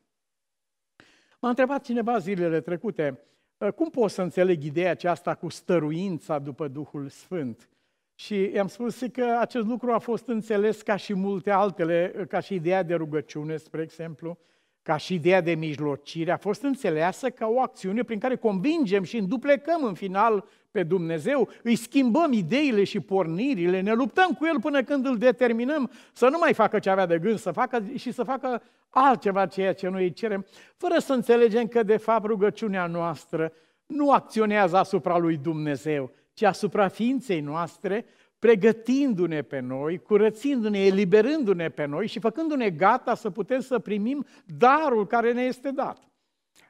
M-a 1.40 1.48
întrebat 1.48 1.84
cineva 1.84 2.18
zilele 2.18 2.60
trecute, 2.60 3.20
ă, 3.60 3.70
cum 3.70 3.90
pot 3.90 4.10
să 4.10 4.22
înțeleg 4.22 4.62
ideea 4.62 4.90
aceasta 4.90 5.34
cu 5.34 5.48
stăruința 5.48 6.38
după 6.38 6.68
Duhul 6.68 7.08
Sfânt? 7.08 7.68
Și 8.14 8.50
i-am 8.54 8.66
spus 8.66 9.02
că 9.12 9.36
acest 9.40 9.66
lucru 9.66 9.92
a 9.92 9.98
fost 9.98 10.28
înțeles 10.28 10.82
ca 10.82 10.96
și 10.96 11.14
multe 11.14 11.50
altele, 11.50 12.26
ca 12.28 12.40
și 12.40 12.54
ideea 12.54 12.82
de 12.82 12.94
rugăciune, 12.94 13.56
spre 13.56 13.82
exemplu, 13.82 14.38
ca 14.82 14.96
și 14.96 15.14
ideea 15.14 15.40
de 15.40 15.54
mijlocire, 15.54 16.30
a 16.30 16.36
fost 16.36 16.62
înțeleasă 16.62 17.30
ca 17.30 17.46
o 17.46 17.60
acțiune 17.60 18.02
prin 18.02 18.18
care 18.18 18.36
convingem 18.36 19.02
și 19.02 19.16
înduplecăm 19.16 19.84
în 19.84 19.94
final 19.94 20.44
pe 20.76 20.82
Dumnezeu, 20.82 21.48
îi 21.62 21.76
schimbăm 21.76 22.32
ideile 22.32 22.84
și 22.84 23.00
pornirile, 23.00 23.80
ne 23.80 23.92
luptăm 23.92 24.30
cu 24.38 24.46
El 24.46 24.60
până 24.60 24.82
când 24.82 25.06
îl 25.06 25.18
determinăm 25.18 25.90
să 26.12 26.28
nu 26.28 26.38
mai 26.38 26.54
facă 26.54 26.78
ce 26.78 26.90
avea 26.90 27.06
de 27.06 27.18
gând 27.18 27.38
să 27.38 27.50
facă 27.50 27.84
și 27.94 28.12
să 28.12 28.22
facă 28.22 28.62
altceva 28.90 29.46
ceea 29.46 29.74
ce 29.74 29.88
noi 29.88 30.02
îi 30.02 30.12
cerem, 30.12 30.46
fără 30.76 30.98
să 30.98 31.12
înțelegem 31.12 31.66
că 31.66 31.82
de 31.82 31.96
fapt 31.96 32.24
rugăciunea 32.24 32.86
noastră 32.86 33.52
nu 33.86 34.10
acționează 34.10 34.76
asupra 34.76 35.18
lui 35.18 35.36
Dumnezeu, 35.36 36.10
ci 36.32 36.42
asupra 36.42 36.88
ființei 36.88 37.40
noastre, 37.40 38.04
pregătindu-ne 38.38 39.42
pe 39.42 39.60
noi, 39.60 39.98
curățindu-ne, 39.98 40.78
eliberându-ne 40.78 41.68
pe 41.68 41.84
noi 41.84 42.06
și 42.06 42.20
făcându-ne 42.20 42.70
gata 42.70 43.14
să 43.14 43.30
putem 43.30 43.60
să 43.60 43.78
primim 43.78 44.26
darul 44.44 45.06
care 45.06 45.32
ne 45.32 45.42
este 45.42 45.70
dat. 45.70 45.98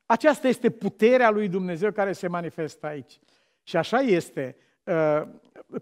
Aceasta 0.06 0.48
este 0.48 0.70
puterea 0.70 1.30
lui 1.30 1.48
Dumnezeu 1.48 1.92
care 1.92 2.12
se 2.12 2.28
manifestă 2.28 2.86
aici. 2.86 3.18
Și 3.68 3.76
așa 3.76 3.98
este. 3.98 4.56
Uh, 4.84 5.22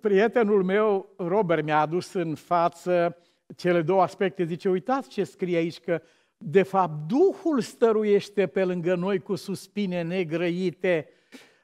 prietenul 0.00 0.62
meu, 0.62 1.14
Robert, 1.17 1.64
mi-a 1.64 1.81
adus 1.81 2.12
în 2.12 2.35
față 2.35 3.17
cele 3.57 3.83
două 3.83 4.03
aspecte. 4.03 4.45
Zice, 4.45 4.69
uitați 4.69 5.09
ce 5.09 5.25
scrie 5.25 5.57
aici, 5.57 5.81
că 5.81 6.03
de 6.37 6.62
fapt 6.62 6.93
Duhul 7.07 7.61
stăruiește 7.61 8.47
pe 8.47 8.64
lângă 8.64 8.95
noi 8.95 9.19
cu 9.19 9.35
suspine 9.35 10.03
negrăite. 10.03 11.09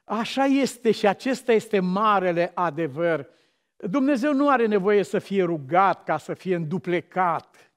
Așa 0.03 0.43
este 0.43 0.91
și 0.91 1.07
acesta 1.07 1.51
este 1.51 1.79
marele 1.79 2.51
adevăr. 2.53 3.27
Dumnezeu 3.75 4.33
nu 4.33 4.49
are 4.49 4.67
nevoie 4.67 5.03
să 5.03 5.19
fie 5.19 5.43
rugat 5.43 6.03
ca 6.03 6.17
să 6.17 6.33
fie 6.33 6.55
înduplecat. 6.55 7.71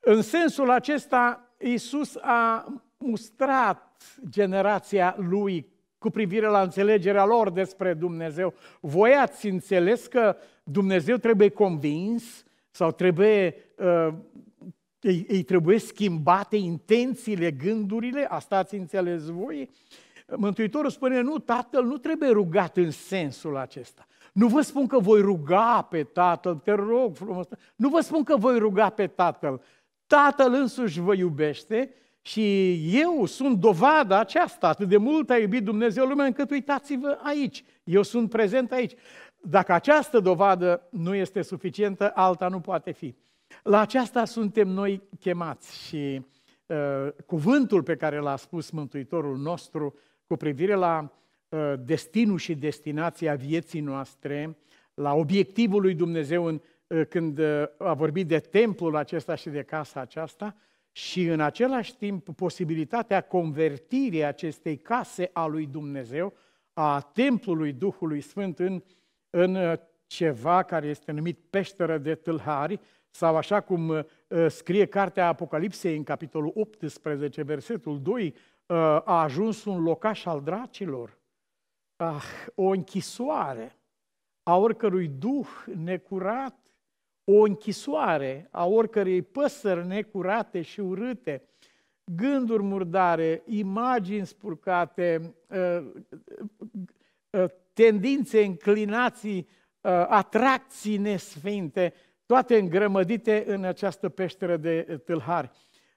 În 0.00 0.22
sensul 0.22 0.70
acesta, 0.70 1.54
Iisus 1.58 2.16
a 2.16 2.66
mustrat 2.98 4.02
generația 4.28 5.16
lui 5.18 5.71
cu 6.02 6.10
privire 6.10 6.46
la 6.46 6.60
înțelegerea 6.62 7.24
lor 7.24 7.50
despre 7.50 7.94
Dumnezeu. 7.94 8.54
Voi 8.80 9.12
ați 9.12 9.46
înțeles 9.46 10.06
că 10.06 10.36
Dumnezeu 10.62 11.16
trebuie 11.16 11.48
convins 11.48 12.44
sau 12.70 12.90
trebuie, 12.90 13.54
uh, 13.76 14.08
îi, 15.00 15.26
îi 15.28 15.42
trebuie 15.42 15.78
schimbate 15.78 16.56
intențiile, 16.56 17.50
gândurile? 17.50 18.26
Asta 18.28 18.56
ați 18.56 18.74
înțeles 18.74 19.26
voi? 19.26 19.70
Mântuitorul 20.36 20.90
spune, 20.90 21.20
nu, 21.20 21.38
Tatăl 21.38 21.84
nu 21.84 21.96
trebuie 21.96 22.28
rugat 22.28 22.76
în 22.76 22.90
sensul 22.90 23.56
acesta. 23.56 24.06
Nu 24.32 24.46
vă 24.46 24.60
spun 24.60 24.86
că 24.86 24.98
voi 24.98 25.20
ruga 25.20 25.86
pe 25.90 26.02
Tatăl, 26.02 26.54
te 26.54 26.72
rog 26.72 27.16
frumos. 27.16 27.46
Nu 27.76 27.88
vă 27.88 28.00
spun 28.00 28.22
că 28.22 28.36
voi 28.36 28.58
ruga 28.58 28.88
pe 28.88 29.06
Tatăl. 29.06 29.62
Tatăl 30.06 30.52
însuși 30.52 31.00
vă 31.00 31.14
iubește 31.14 31.94
și 32.22 32.74
eu 32.98 33.26
sunt 33.26 33.58
dovada 33.58 34.18
aceasta. 34.18 34.68
Atât 34.68 34.88
de 34.88 34.96
mult 34.96 35.30
a 35.30 35.38
iubit 35.38 35.64
Dumnezeu 35.64 36.06
lumea 36.06 36.26
încât 36.26 36.50
uitați-vă 36.50 37.18
aici. 37.22 37.64
Eu 37.84 38.02
sunt 38.02 38.30
prezent 38.30 38.72
aici. 38.72 38.92
Dacă 39.40 39.72
această 39.72 40.20
dovadă 40.20 40.88
nu 40.90 41.14
este 41.14 41.42
suficientă, 41.42 42.12
alta 42.14 42.48
nu 42.48 42.60
poate 42.60 42.90
fi. 42.90 43.14
La 43.62 43.80
aceasta 43.80 44.24
suntem 44.24 44.68
noi 44.68 45.02
chemați 45.20 45.86
și 45.86 46.26
uh, 46.66 46.76
cuvântul 47.26 47.82
pe 47.82 47.96
care 47.96 48.18
l-a 48.18 48.36
spus 48.36 48.70
Mântuitorul 48.70 49.38
nostru 49.38 49.94
cu 50.26 50.36
privire 50.36 50.74
la 50.74 51.12
Uh, 51.52 51.72
destinul 51.84 52.38
și 52.38 52.54
destinația 52.54 53.34
vieții 53.34 53.80
noastre, 53.80 54.56
la 54.94 55.14
obiectivul 55.14 55.80
lui 55.80 55.94
Dumnezeu 55.94 56.44
în, 56.44 56.60
uh, 56.86 57.06
când 57.08 57.38
uh, 57.38 57.64
a 57.78 57.94
vorbit 57.94 58.26
de 58.26 58.38
templul 58.38 58.96
acesta 58.96 59.34
și 59.34 59.48
de 59.48 59.62
casa 59.62 60.00
aceasta 60.00 60.56
și 60.92 61.24
în 61.24 61.40
același 61.40 61.96
timp 61.96 62.28
posibilitatea 62.34 63.20
convertirii 63.20 64.24
acestei 64.24 64.76
case 64.76 65.30
a 65.32 65.46
lui 65.46 65.66
Dumnezeu, 65.66 66.32
a 66.72 67.00
templului 67.00 67.72
Duhului 67.72 68.20
Sfânt 68.20 68.58
în, 68.58 68.82
în 69.30 69.78
ceva 70.06 70.62
care 70.62 70.86
este 70.86 71.12
numit 71.12 71.38
peșteră 71.50 71.98
de 71.98 72.14
tâlhari, 72.14 72.80
sau 73.10 73.36
așa 73.36 73.60
cum 73.60 74.06
scrie 74.48 74.86
cartea 74.86 75.26
Apocalipsei 75.26 75.96
în 75.96 76.02
capitolul 76.02 76.52
18, 76.54 77.42
versetul 77.42 78.02
2, 78.02 78.34
a 78.66 79.22
ajuns 79.22 79.64
un 79.64 79.82
locaș 79.82 80.24
al 80.24 80.40
dracilor. 80.40 81.18
Ah, 81.96 82.24
o 82.54 82.68
închisoare 82.68 83.76
a 84.42 84.56
oricărui 84.56 85.08
duh 85.08 85.48
necurat, 85.74 86.71
o 87.24 87.42
închisoare 87.42 88.48
a 88.50 88.66
oricărei 88.66 89.22
păsări 89.22 89.86
necurate 89.86 90.62
și 90.62 90.80
urâte, 90.80 91.42
gânduri 92.04 92.62
murdare, 92.62 93.42
imagini 93.46 94.26
spurcate, 94.26 95.34
uh, 95.48 95.84
uh, 97.30 97.44
tendințe, 97.72 98.44
înclinații, 98.44 99.48
uh, 99.80 99.90
atracții 100.08 100.96
nesfinte, 100.96 101.94
toate 102.26 102.58
îngrămădite 102.58 103.44
în 103.46 103.64
această 103.64 104.08
peșteră 104.08 104.56
de 104.56 105.00
tâlhari. 105.04 105.50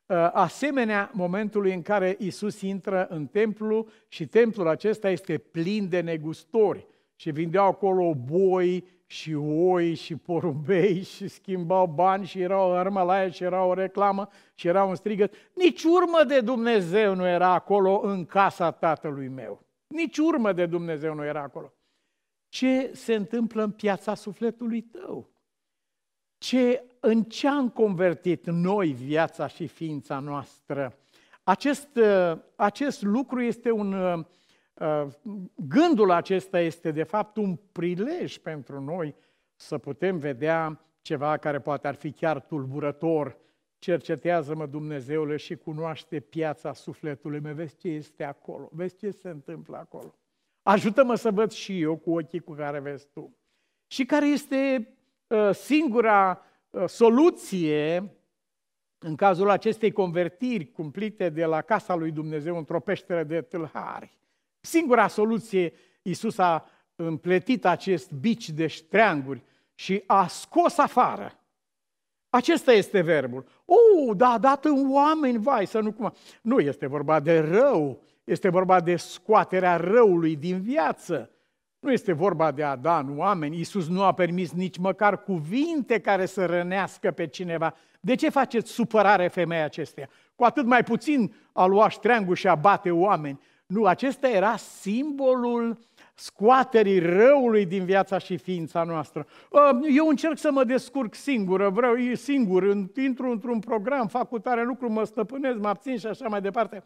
Uh, 0.05 0.29
asemenea 0.33 1.11
momentului 1.13 1.73
în 1.73 1.81
care 1.81 2.15
Isus 2.19 2.61
intră 2.61 3.07
în 3.09 3.25
templu 3.25 3.87
și 4.07 4.27
templul 4.27 4.67
acesta 4.67 5.09
este 5.09 5.37
plin 5.37 5.89
de 5.89 5.99
negustori 5.99 6.87
și 7.15 7.31
vindeau 7.31 7.67
acolo 7.67 8.13
boi 8.13 8.87
și 9.05 9.33
oi 9.47 9.93
și 9.93 10.15
porumbei 10.15 11.03
și 11.03 11.27
schimbau 11.27 11.87
bani 11.87 12.25
și 12.25 12.41
era 12.41 12.63
o 12.63 12.71
armălaie 12.71 13.29
și 13.29 13.43
era 13.43 13.63
o 13.63 13.73
reclamă 13.73 14.29
și 14.53 14.67
era 14.67 14.83
un 14.83 14.95
strigăt. 14.95 15.33
Nici 15.53 15.83
urmă 15.83 16.23
de 16.27 16.41
Dumnezeu 16.41 17.15
nu 17.15 17.27
era 17.27 17.53
acolo 17.53 17.99
în 18.03 18.25
casa 18.25 18.71
tatălui 18.71 19.27
meu. 19.27 19.61
Nici 19.87 20.17
urmă 20.17 20.53
de 20.53 20.65
Dumnezeu 20.65 21.13
nu 21.13 21.25
era 21.25 21.41
acolo. 21.41 21.73
Ce 22.49 22.91
se 22.93 23.15
întâmplă 23.15 23.63
în 23.63 23.71
piața 23.71 24.15
sufletului 24.15 24.81
tău? 24.81 25.29
ce, 26.45 26.83
în 26.99 27.23
ce 27.23 27.47
am 27.47 27.69
convertit 27.69 28.45
noi 28.45 28.91
viața 28.91 29.47
și 29.47 29.67
ființa 29.67 30.19
noastră. 30.19 30.97
Acest, 31.43 31.87
uh, 31.95 32.37
acest 32.55 33.01
lucru 33.01 33.41
este 33.41 33.71
un, 33.71 33.93
uh, 33.93 34.13
uh, 34.13 34.25
gândul 35.55 36.11
acesta 36.11 36.59
este 36.59 36.91
de 36.91 37.03
fapt 37.03 37.37
un 37.37 37.55
prilej 37.71 38.37
pentru 38.37 38.81
noi 38.81 39.15
să 39.55 39.77
putem 39.77 40.17
vedea 40.17 40.79
ceva 41.01 41.37
care 41.37 41.59
poate 41.59 41.87
ar 41.87 41.95
fi 41.95 42.11
chiar 42.11 42.41
tulburător, 42.41 43.37
cercetează-mă 43.79 44.65
Dumnezeule 44.65 45.37
și 45.37 45.55
cunoaște 45.55 46.19
piața 46.19 46.73
sufletului 46.73 47.39
meu, 47.39 47.53
vezi 47.53 47.75
ce 47.75 47.87
este 47.87 48.23
acolo, 48.23 48.69
vezi 48.71 48.95
ce 48.95 49.11
se 49.11 49.29
întâmplă 49.29 49.77
acolo. 49.77 50.15
Ajută-mă 50.61 51.15
să 51.15 51.31
văd 51.31 51.51
și 51.51 51.81
eu 51.81 51.95
cu 51.95 52.17
ochii 52.17 52.39
cu 52.39 52.53
care 52.53 52.79
vezi 52.79 53.07
tu. 53.13 53.35
Și 53.87 54.05
care 54.05 54.27
este 54.27 54.93
uh, 55.27 55.49
singura 55.53 56.41
uh, 56.69 56.87
soluție 56.87 58.15
în 58.97 59.15
cazul 59.15 59.49
acestei 59.49 59.91
convertiri 59.91 60.71
cumplite 60.71 61.29
de 61.29 61.45
la 61.45 61.61
casa 61.61 61.95
lui 61.95 62.11
Dumnezeu 62.11 62.57
într-o 62.57 62.79
peșteră 62.79 63.23
de 63.23 63.41
tâlhari. 63.41 64.17
Singura 64.65 65.07
soluție, 65.07 65.73
Iisus 66.01 66.37
a 66.37 66.69
împletit 66.95 67.65
acest 67.65 68.11
bici 68.11 68.49
de 68.49 68.67
ștreanguri 68.67 69.43
și 69.75 70.03
a 70.05 70.27
scos 70.27 70.77
afară. 70.77 71.39
Acesta 72.29 72.71
este 72.71 73.01
verbul. 73.01 73.45
O, 73.65 74.13
da, 74.13 74.37
dat 74.37 74.65
în 74.65 74.93
oameni, 74.93 75.37
vai, 75.37 75.67
să 75.67 75.79
nu 75.79 75.91
cum. 75.91 76.13
Nu 76.41 76.59
este 76.59 76.87
vorba 76.87 77.19
de 77.19 77.39
rău, 77.39 78.01
este 78.23 78.49
vorba 78.49 78.81
de 78.81 78.95
scoaterea 78.95 79.75
răului 79.75 80.35
din 80.35 80.61
viață. 80.61 81.29
Nu 81.79 81.91
este 81.91 82.13
vorba 82.13 82.51
de 82.51 82.63
a 82.63 82.75
da 82.75 82.99
în 82.99 83.17
oameni. 83.17 83.57
Iisus 83.57 83.87
nu 83.87 84.03
a 84.03 84.13
permis 84.13 84.51
nici 84.51 84.77
măcar 84.77 85.23
cuvinte 85.23 85.99
care 85.99 86.25
să 86.25 86.45
rănească 86.45 87.11
pe 87.11 87.27
cineva. 87.27 87.75
De 87.99 88.15
ce 88.15 88.29
faceți 88.29 88.71
supărare 88.71 89.27
femeia 89.27 89.63
acesteia? 89.63 90.09
Cu 90.35 90.43
atât 90.43 90.65
mai 90.65 90.83
puțin 90.83 91.33
a 91.51 91.65
lua 91.65 91.89
ștreangul 91.89 92.35
și 92.35 92.47
a 92.47 92.55
bate 92.55 92.91
oameni. 92.91 93.39
Nu, 93.65 93.85
acesta 93.85 94.29
era 94.29 94.57
simbolul 94.57 95.77
scoaterii 96.15 96.99
răului 96.99 97.65
din 97.65 97.85
viața 97.85 98.17
și 98.17 98.37
ființa 98.37 98.83
noastră. 98.83 99.27
Eu 99.95 100.07
încerc 100.07 100.37
să 100.37 100.51
mă 100.51 100.63
descurc 100.63 101.15
singur, 101.15 101.69
vreau 101.69 101.95
singur, 102.13 102.63
intru 102.95 103.31
într-un 103.31 103.59
program, 103.59 104.07
fac 104.07 104.29
cu 104.29 104.39
tare 104.39 104.63
lucru, 104.63 104.91
mă 104.91 105.03
stăpânesc, 105.03 105.57
mă 105.57 105.67
abțin 105.67 105.97
și 105.97 106.05
așa 106.05 106.27
mai 106.27 106.41
departe. 106.41 106.83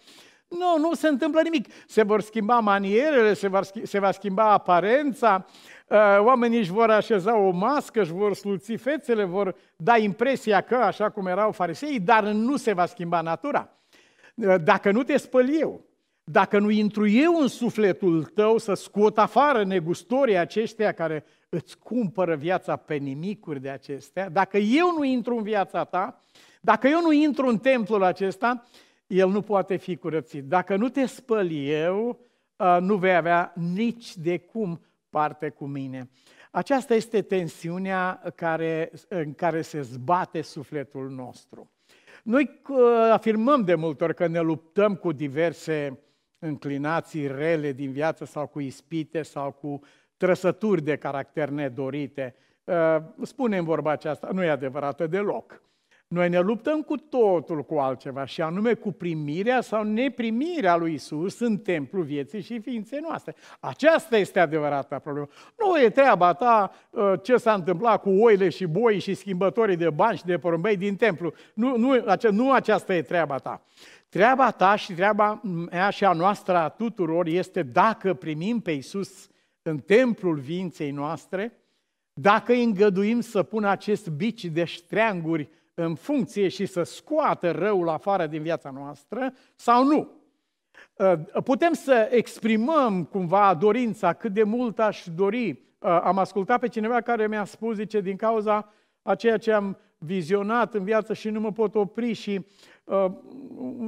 Nu, 0.48 0.78
nu 0.78 0.94
se 0.94 1.08
întâmplă 1.08 1.42
nimic. 1.42 1.68
Se 1.88 2.04
vor 2.04 2.22
schimba 2.22 2.60
manierele, 2.60 3.34
se 3.34 3.48
va, 3.48 3.62
se 3.84 4.00
va 4.00 4.12
schimba 4.12 4.52
aparența, 4.52 5.46
ă, 5.90 6.22
oamenii 6.24 6.60
își 6.60 6.72
vor 6.72 6.90
așeza 6.90 7.38
o 7.38 7.50
mască, 7.50 8.02
își 8.02 8.12
vor 8.12 8.34
sluți 8.34 8.76
fețele, 8.76 9.24
vor 9.24 9.56
da 9.76 9.98
impresia 9.98 10.62
că, 10.62 10.76
așa 10.76 11.10
cum 11.10 11.26
erau 11.26 11.52
farisei, 11.52 12.00
dar 12.00 12.24
nu 12.24 12.58
se 12.58 12.74
va 12.74 12.86
schimba 12.86 13.22
natura. 13.22 13.70
Ă, 14.48 14.58
dacă 14.58 14.92
nu 14.92 15.04
te 15.04 15.18
spăl 15.18 15.60
eu, 15.60 15.89
dacă 16.32 16.60
nu 16.60 16.70
intru 16.70 17.08
eu 17.08 17.36
în 17.36 17.48
sufletul 17.48 18.24
tău 18.24 18.58
să 18.58 18.74
scot 18.74 19.18
afară 19.18 19.64
negustorii 19.64 20.38
aceștia 20.38 20.92
care 20.92 21.24
îți 21.50 21.78
cumpără 21.78 22.36
viața 22.36 22.76
pe 22.76 22.96
nimicuri 22.96 23.62
de 23.62 23.70
acestea, 23.70 24.30
dacă 24.30 24.58
eu 24.58 24.94
nu 24.98 25.04
intru 25.04 25.36
în 25.36 25.44
viața 25.44 25.84
ta, 25.84 26.24
dacă 26.62 26.88
eu 26.88 27.02
nu 27.02 27.12
intru 27.12 27.48
în 27.48 27.58
templul 27.58 28.04
acesta, 28.04 28.68
el 29.08 29.30
nu 29.30 29.42
poate 29.42 29.76
fi 29.76 29.96
curățit. 29.96 30.44
Dacă 30.44 30.76
nu 30.76 30.90
te 30.90 31.06
spăl 31.06 31.52
eu, 31.52 32.20
nu 32.80 32.96
vei 32.96 33.16
avea 33.16 33.54
nici 33.74 34.18
de 34.18 34.38
cum 34.38 34.82
parte 35.10 35.50
cu 35.50 35.66
mine. 35.66 36.10
Aceasta 36.52 36.94
este 36.94 37.22
tensiunea 37.22 38.22
care, 38.36 38.92
în 39.08 39.34
care 39.34 39.62
se 39.62 39.82
zbate 39.82 40.42
sufletul 40.42 41.10
nostru. 41.10 41.72
Noi 42.24 42.62
afirmăm 43.12 43.64
de 43.64 43.76
multe 43.76 44.04
ori 44.04 44.16
că 44.16 44.28
ne 44.28 44.40
luptăm 44.40 44.96
cu 44.96 45.12
diverse 45.12 46.00
înclinații 46.40 47.28
rele 47.28 47.72
din 47.72 47.92
viață 47.92 48.26
sau 48.26 48.48
cu 48.48 48.60
ispite 48.60 49.22
sau 49.22 49.52
cu 49.52 49.80
trăsături 50.18 50.82
de 50.82 50.96
caracter 50.96 51.50
nedorite. 51.50 52.36
Spunem 53.22 53.64
vorba 53.64 53.92
aceasta, 53.92 54.30
nu 54.34 54.44
e 54.44 54.50
adevărată 54.50 55.08
deloc. 55.08 55.62
Noi 56.10 56.30
ne 56.30 56.40
luptăm 56.40 56.82
cu 56.82 56.96
totul 56.96 57.64
cu 57.64 57.76
altceva 57.76 58.26
și 58.26 58.42
anume 58.42 58.74
cu 58.74 58.92
primirea 58.92 59.62
sau 59.62 59.84
neprimirea 59.84 60.76
lui 60.76 60.94
Isus 60.94 61.40
în 61.40 61.58
templul 61.58 62.04
vieții 62.04 62.42
și 62.42 62.60
ființei 62.60 63.00
noastre. 63.00 63.36
Aceasta 63.60 64.18
este 64.18 64.40
adevărata 64.40 65.00
problemă. 65.00 65.28
Nu 65.58 65.82
e 65.82 65.90
treaba 65.90 66.34
ta 66.34 66.72
uh, 66.90 67.14
ce 67.22 67.38
s-a 67.38 67.54
întâmplat 67.54 68.02
cu 68.02 68.10
oile 68.10 68.50
și 68.50 68.66
boi 68.66 69.00
și 69.00 69.14
schimbătorii 69.14 69.76
de 69.76 69.90
bani 69.90 70.18
și 70.18 70.26
de 70.26 70.38
porumbei 70.38 70.78
din 70.78 70.96
templu. 70.96 71.34
Nu, 71.54 71.78
nu, 71.78 72.04
nu 72.32 72.52
aceasta 72.52 72.96
e 72.96 73.02
treaba 73.02 73.38
ta. 73.38 73.66
Treaba 74.10 74.52
ta 74.52 74.76
și 74.76 74.94
treaba 74.94 75.42
mea 75.70 75.90
și 75.90 76.06
a 76.06 76.14
noastră 76.14 76.58
a 76.58 76.70
tuturor 76.70 77.28
este 77.28 77.64
dacă 77.64 78.14
primim 78.14 78.60
pe 78.60 78.72
Isus 78.72 79.30
în 79.62 79.78
templul 79.78 80.42
ființei 80.42 80.92
noastre, 80.92 81.54
dacă 82.14 82.52
îi 82.52 82.64
îngăduim 82.64 83.22
să 83.22 83.44
pună 83.44 83.70
acest 83.70 84.10
bici 84.10 84.46
de 84.46 84.64
ștreanguri 84.64 85.50
în 85.74 85.96
funcție 85.96 86.48
și 86.48 86.66
să 86.66 86.84
scoată 86.84 87.52
răul 87.52 87.90
afară 87.90 88.28
din 88.28 88.42
viața 88.42 88.70
noastră 88.70 89.34
sau 89.56 89.84
nu. 89.84 90.12
Uh, 90.94 91.42
putem 91.44 91.74
să 91.74 92.08
exprimăm 92.12 93.04
cumva 93.04 93.54
dorința 93.54 94.14
cât 94.14 94.34
de 94.34 94.44
mult 94.44 94.80
aș 94.80 95.04
dori. 95.16 95.50
Uh, 95.50 96.00
am 96.04 96.18
ascultat 96.18 96.60
pe 96.60 96.68
cineva 96.68 97.02
care 97.02 97.28
mi-a 97.28 97.44
spus, 97.44 97.76
zice, 97.76 98.02
din 98.02 98.16
cauza 98.16 98.74
a 99.02 99.16
ceea 99.16 99.38
ce 99.38 99.52
am 99.52 99.78
vizionat 100.00 100.74
în 100.74 100.84
viață 100.84 101.14
și 101.14 101.30
nu 101.30 101.40
mă 101.40 101.52
pot 101.52 101.76
opri 101.76 102.14
și 102.14 102.46
uh, 102.84 103.06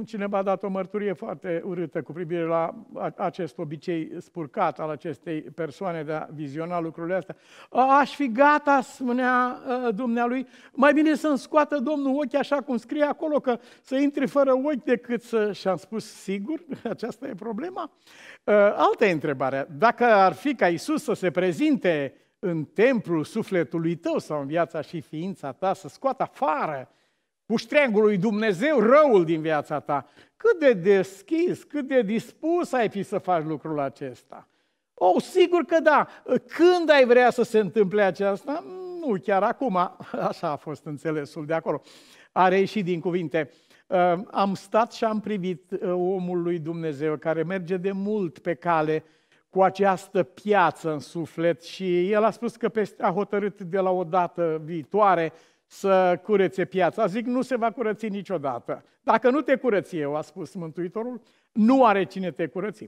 cineva 0.06 0.38
a 0.38 0.42
dat 0.42 0.62
o 0.62 0.68
mărturie 0.68 1.12
foarte 1.12 1.62
urâtă 1.64 2.02
cu 2.02 2.12
privire 2.12 2.44
la 2.44 2.74
acest 3.16 3.58
obicei 3.58 4.12
spurcat 4.18 4.80
al 4.80 4.90
acestei 4.90 5.40
persoane 5.40 6.02
de 6.02 6.12
a 6.12 6.26
viziona 6.34 6.80
lucrurile 6.80 7.14
astea. 7.14 7.36
Aș 8.00 8.14
fi 8.14 8.32
gata, 8.32 8.80
spunea 8.80 9.58
uh, 9.66 9.94
dumnealui, 9.94 10.46
mai 10.72 10.92
bine 10.92 11.14
să-mi 11.14 11.38
scoată 11.38 11.78
Domnul 11.78 12.14
ochii 12.16 12.38
așa 12.38 12.60
cum 12.60 12.76
scrie 12.76 13.04
acolo, 13.04 13.40
că 13.40 13.58
să 13.82 13.96
intri 13.96 14.26
fără 14.26 14.52
ochi 14.52 14.84
decât 14.84 15.22
să... 15.22 15.52
Și 15.52 15.68
am 15.68 15.76
spus, 15.76 16.04
sigur, 16.04 16.60
aceasta 16.90 17.28
e 17.28 17.34
problema? 17.34 17.90
Uh, 18.44 18.54
altă 18.76 19.06
întrebare, 19.06 19.66
dacă 19.78 20.04
ar 20.04 20.32
fi 20.32 20.54
ca 20.54 20.68
Isus 20.68 21.02
să 21.02 21.12
se 21.12 21.30
prezinte 21.30 22.14
în 22.44 22.64
templul 22.64 23.24
sufletului 23.24 23.94
tău 23.94 24.18
sau 24.18 24.40
în 24.40 24.46
viața 24.46 24.80
și 24.80 25.00
ființa 25.00 25.52
ta, 25.52 25.72
să 25.72 25.88
scoată 25.88 26.22
afară 26.22 26.88
cu 27.46 27.56
ștreangul 27.56 28.02
lui 28.02 28.18
Dumnezeu 28.18 28.80
răul 28.80 29.24
din 29.24 29.40
viața 29.40 29.80
ta. 29.80 30.06
Cât 30.36 30.58
de 30.58 30.72
deschis, 30.72 31.62
cât 31.62 31.86
de 31.86 32.02
dispus 32.02 32.72
ai 32.72 32.88
fi 32.88 33.02
să 33.02 33.18
faci 33.18 33.44
lucrul 33.44 33.80
acesta? 33.80 34.48
O, 34.94 35.20
sigur 35.20 35.64
că 35.64 35.80
da. 35.80 36.08
Când 36.46 36.90
ai 36.90 37.04
vrea 37.04 37.30
să 37.30 37.42
se 37.42 37.58
întâmple 37.58 38.02
aceasta? 38.02 38.64
Nu 39.00 39.16
chiar 39.22 39.42
acum. 39.42 39.76
Așa 40.28 40.50
a 40.50 40.56
fost 40.56 40.84
înțelesul 40.84 41.46
de 41.46 41.54
acolo. 41.54 41.82
A 42.32 42.48
reieșit 42.48 42.84
din 42.84 43.00
cuvinte. 43.00 43.50
Uh, 43.86 44.14
am 44.30 44.54
stat 44.54 44.92
și 44.92 45.04
am 45.04 45.20
privit 45.20 45.70
uh, 45.70 45.80
omul 45.90 46.42
lui 46.42 46.58
Dumnezeu 46.58 47.16
care 47.16 47.42
merge 47.42 47.76
de 47.76 47.92
mult 47.92 48.38
pe 48.38 48.54
cale 48.54 49.04
cu 49.52 49.62
această 49.62 50.22
piață 50.22 50.92
în 50.92 50.98
suflet 50.98 51.62
și 51.62 52.10
el 52.10 52.24
a 52.24 52.30
spus 52.30 52.56
că 52.56 52.70
a 53.00 53.10
hotărât 53.10 53.60
de 53.60 53.78
la 53.78 53.90
o 53.90 54.04
dată 54.04 54.60
viitoare 54.64 55.32
să 55.66 56.20
curețe 56.22 56.64
piața. 56.64 57.06
Zic, 57.06 57.26
nu 57.26 57.42
se 57.42 57.56
va 57.56 57.70
curăți 57.70 58.08
niciodată. 58.08 58.84
Dacă 59.02 59.30
nu 59.30 59.40
te 59.40 59.56
curăți 59.56 59.96
eu, 59.96 60.16
a 60.16 60.20
spus 60.20 60.54
Mântuitorul, 60.54 61.20
nu 61.52 61.84
are 61.84 62.04
cine 62.04 62.30
te 62.30 62.46
curăți. 62.46 62.82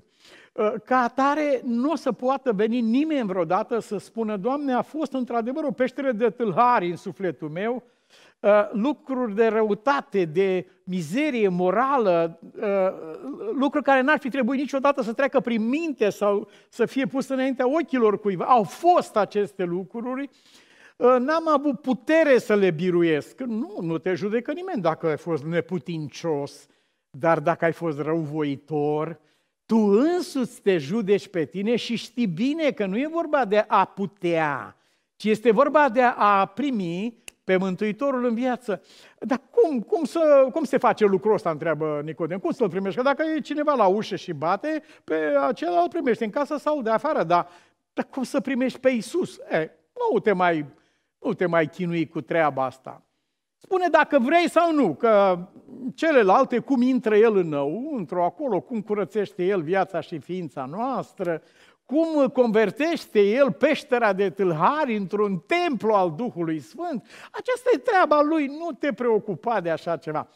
Uh, 0.52 0.72
ca 0.84 0.96
atare, 0.96 1.60
nu 1.64 1.90
o 1.90 1.96
să 1.96 2.12
poată 2.12 2.52
veni 2.52 2.80
nimeni 2.80 3.26
vreodată 3.26 3.78
să 3.78 3.96
spună, 3.96 4.36
Doamne, 4.36 4.72
a 4.72 4.82
fost 4.82 5.12
într-adevăr 5.12 5.64
o 5.64 5.70
peșteră 5.70 6.12
de 6.12 6.30
tâlhari 6.30 6.90
în 6.90 6.96
sufletul 6.96 7.48
meu, 7.48 7.74
uh, 7.74 7.82
lucruri 8.72 9.34
de 9.34 9.46
răutate, 9.46 10.24
de 10.24 10.66
mizerie 10.84 11.48
morală, 11.48 12.40
uh, 12.56 13.52
lucruri 13.52 13.84
care 13.84 14.00
n-ar 14.00 14.18
fi 14.18 14.28
trebuit 14.28 14.60
niciodată 14.60 15.02
să 15.02 15.12
treacă 15.12 15.40
prin 15.40 15.68
minte 15.68 16.10
sau 16.10 16.48
să 16.68 16.86
fie 16.86 17.06
pus 17.06 17.28
înaintea 17.28 17.74
ochilor 17.74 18.20
cuiva. 18.20 18.44
Au 18.44 18.62
fost 18.62 19.16
aceste 19.16 19.64
lucruri 19.64 20.30
Ă, 21.00 21.18
n-am 21.18 21.48
avut 21.48 21.80
putere 21.80 22.38
să 22.38 22.54
le 22.54 22.70
biruiesc. 22.70 23.40
Nu, 23.40 23.78
nu 23.80 23.98
te 23.98 24.14
judecă 24.14 24.52
nimeni 24.52 24.82
dacă 24.82 25.06
ai 25.06 25.16
fost 25.16 25.44
neputincios, 25.44 26.66
dar 27.10 27.40
dacă 27.40 27.64
ai 27.64 27.72
fost 27.72 28.00
răuvoitor, 28.00 29.20
tu 29.66 29.76
însuți 29.76 30.60
te 30.60 30.78
judeci 30.78 31.28
pe 31.28 31.44
tine 31.44 31.76
și 31.76 31.96
știi 31.96 32.26
bine 32.26 32.70
că 32.70 32.86
nu 32.86 32.98
e 32.98 33.08
vorba 33.10 33.44
de 33.44 33.64
a 33.68 33.84
putea, 33.84 34.76
ci 35.16 35.24
este 35.24 35.50
vorba 35.50 35.88
de 35.88 36.02
a 36.02 36.46
primi 36.46 37.22
pe 37.44 37.56
Mântuitorul 37.56 38.24
în 38.24 38.34
viață. 38.34 38.82
Dar 39.18 39.40
cum, 39.50 39.80
cum, 39.80 40.04
să, 40.04 40.48
cum 40.52 40.64
se 40.64 40.76
face 40.76 41.04
lucrul 41.04 41.34
ăsta, 41.34 41.50
întreabă 41.50 42.00
Nicodem? 42.04 42.38
Cum 42.38 42.50
să-l 42.50 42.68
primești? 42.68 42.96
Că 42.96 43.04
dacă 43.04 43.22
e 43.36 43.40
cineva 43.40 43.74
la 43.74 43.86
ușă 43.86 44.16
și 44.16 44.32
bate, 44.32 44.82
pe 45.04 45.14
acela 45.46 45.80
îl 45.80 45.88
primești 45.88 46.24
în 46.24 46.30
casă 46.30 46.56
sau 46.56 46.82
de 46.82 46.90
afară, 46.90 47.22
dar, 47.22 47.48
dar 47.92 48.06
cum 48.10 48.22
să 48.22 48.40
primești 48.40 48.78
pe 48.78 48.90
Isus? 48.90 49.38
E, 49.38 49.70
nu 50.12 50.18
te 50.18 50.32
mai 50.32 50.66
nu 51.24 51.34
te 51.34 51.46
mai 51.46 51.66
chinui 51.66 52.08
cu 52.08 52.20
treaba 52.20 52.64
asta. 52.64 53.02
Spune 53.56 53.88
dacă 53.88 54.18
vrei 54.18 54.50
sau 54.50 54.72
nu, 54.72 54.94
că 54.94 55.38
celelalte, 55.94 56.58
cum 56.58 56.82
intră 56.82 57.16
El 57.16 57.36
în 57.36 57.48
nou, 57.48 57.94
într-o 57.96 58.24
acolo, 58.24 58.60
cum 58.60 58.80
curățește 58.80 59.44
El 59.44 59.62
viața 59.62 60.00
și 60.00 60.18
ființa 60.18 60.64
noastră, 60.64 61.42
cum 61.84 62.28
convertește 62.28 63.20
el 63.20 63.52
peștera 63.52 64.12
de 64.12 64.30
tâlhari 64.30 64.96
într-un 64.96 65.38
templu 65.38 65.92
al 65.92 66.14
Duhului 66.16 66.60
Sfânt. 66.60 67.06
Aceasta 67.30 67.70
e 67.74 67.78
treaba 67.78 68.20
lui, 68.20 68.46
nu 68.46 68.72
te 68.78 68.92
preocupa 68.92 69.60
de 69.60 69.70
așa 69.70 69.96
ceva. 69.96 70.28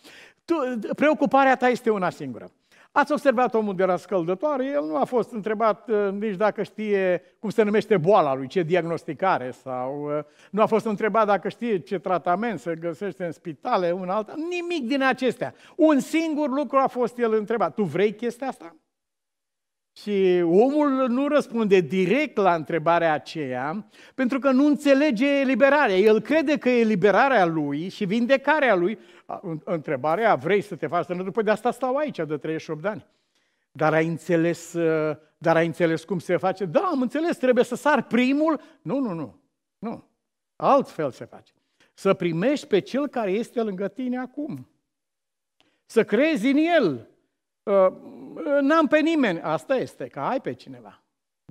Tu, 0.45 0.55
preocuparea 0.97 1.57
ta 1.57 1.69
este 1.69 1.91
una 1.91 2.11
singură. 2.11 2.51
Ați 2.93 3.13
observat 3.13 3.55
omul 3.55 3.75
de 3.75 3.85
la 3.85 3.97
scăldătoare, 3.97 4.67
el 4.67 4.85
nu 4.85 4.97
a 4.97 5.05
fost 5.05 5.33
întrebat 5.33 5.89
uh, 5.89 6.09
nici 6.11 6.37
dacă 6.37 6.63
știe 6.63 7.23
cum 7.39 7.51
se 7.51 7.63
numește 7.63 7.97
boala 7.97 8.35
lui, 8.35 8.47
ce 8.47 8.63
diagnosticare, 8.63 9.51
sau 9.51 10.17
uh, 10.17 10.25
nu 10.51 10.63
a 10.63 10.67
fost 10.67 10.85
întrebat 10.87 11.27
dacă 11.27 11.49
știe 11.49 11.79
ce 11.79 11.99
tratament 11.99 12.61
se 12.61 12.75
găsește 12.75 13.25
în 13.25 13.33
spitale, 13.33 13.93
un 13.93 14.09
alt, 14.09 14.35
nimic 14.37 14.89
din 14.89 15.03
acestea. 15.03 15.55
Un 15.77 16.01
singur 16.01 16.49
lucru 16.49 16.77
a 16.77 16.87
fost 16.87 17.19
el 17.19 17.33
întrebat. 17.33 17.75
Tu 17.75 17.83
vrei 17.83 18.15
chestia 18.15 18.47
asta? 18.47 18.77
Și 20.09 20.43
omul 20.45 21.09
nu 21.09 21.29
răspunde 21.29 21.81
direct 21.81 22.37
la 22.37 22.55
întrebarea 22.55 23.13
aceea, 23.13 23.87
pentru 24.15 24.39
că 24.39 24.51
nu 24.51 24.67
înțelege 24.67 25.41
eliberarea. 25.41 25.97
El 25.97 26.21
crede 26.21 26.59
că 26.59 26.69
eliberarea 26.69 27.47
lui 27.47 27.89
și 27.89 28.05
vindecarea 28.05 28.75
lui, 28.75 28.99
întrebarea, 29.65 30.35
vrei 30.35 30.61
să 30.61 30.77
te 30.77 30.87
faci 30.87 31.05
sănătos? 31.05 31.33
Păi 31.33 31.43
de 31.43 31.51
asta 31.51 31.71
stau 31.71 31.97
aici 31.97 32.17
de 32.17 32.37
38 32.37 32.83
de 32.83 32.89
ani. 32.89 33.07
Dar 33.73 33.93
ai 33.93 34.07
înțeles, 34.07 34.73
ă, 34.73 35.21
dar 35.39 35.57
ai 35.57 35.67
înțeles 35.67 36.05
cum 36.05 36.19
se 36.19 36.37
face? 36.37 36.65
Da, 36.65 36.81
am 36.81 37.01
înțeles, 37.03 37.37
trebuie 37.37 37.65
să 37.65 37.75
sar 37.75 38.03
primul. 38.03 38.61
Nu, 38.83 38.99
nu, 38.99 39.13
nu, 39.13 39.41
nu. 39.79 40.09
Altfel 40.57 41.11
se 41.11 41.25
face. 41.25 41.53
Să 41.95 42.15
primești 42.15 42.67
pe 42.67 42.79
cel 42.79 43.09
care 43.09 43.31
este 43.31 43.63
lângă 43.63 43.89
tine 43.89 44.19
acum. 44.19 44.69
Să 45.87 46.05
crezi 46.05 46.47
în 46.47 46.57
el. 46.57 47.09
Ă, 47.69 47.93
n-am 48.61 48.87
pe 48.87 49.01
nimeni. 49.01 49.41
Asta 49.41 49.75
este, 49.75 50.07
că 50.07 50.21
ai 50.21 50.41
pe 50.41 50.53
cineva. 50.53 51.03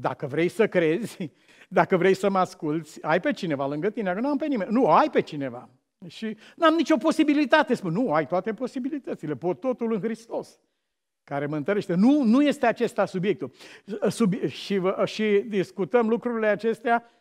Dacă 0.02 0.28
vrei 0.28 0.48
să 0.48 0.68
crezi, 0.68 1.32
dacă 1.80 1.98
vrei 1.98 2.14
să 2.14 2.30
mă 2.30 2.38
asculți, 2.38 3.04
ai 3.04 3.20
pe 3.20 3.32
cineva 3.32 3.68
lângă 3.68 3.90
tine, 3.90 4.14
că 4.14 4.20
n-am 4.20 4.38
pe 4.38 4.48
nimeni. 4.48 4.72
Nu, 4.72 4.88
ai 4.88 5.10
pe 5.10 5.22
cineva. 5.22 5.70
Și 6.08 6.38
n-am 6.56 6.74
nicio 6.74 6.98
posibilitate. 6.98 7.74
Spun, 7.74 7.92
nu, 7.92 8.14
ai 8.14 8.28
toate 8.28 8.54
posibilitățile, 8.54 9.36
pot 9.36 9.60
totul 9.60 9.94
în 9.94 10.02
Hristos 10.02 10.60
care 11.24 11.46
mă 11.46 11.56
întărește. 11.56 11.94
Nu, 11.94 12.24
nu 12.24 12.44
este 12.44 12.66
acesta 12.66 13.06
subiectul. 13.06 13.52
Sub, 14.10 14.34
și, 14.48 14.82
și 15.06 15.44
discutăm 15.48 16.08
lucrurile 16.08 16.48
acestea 16.48 17.04
uh, 17.06 17.17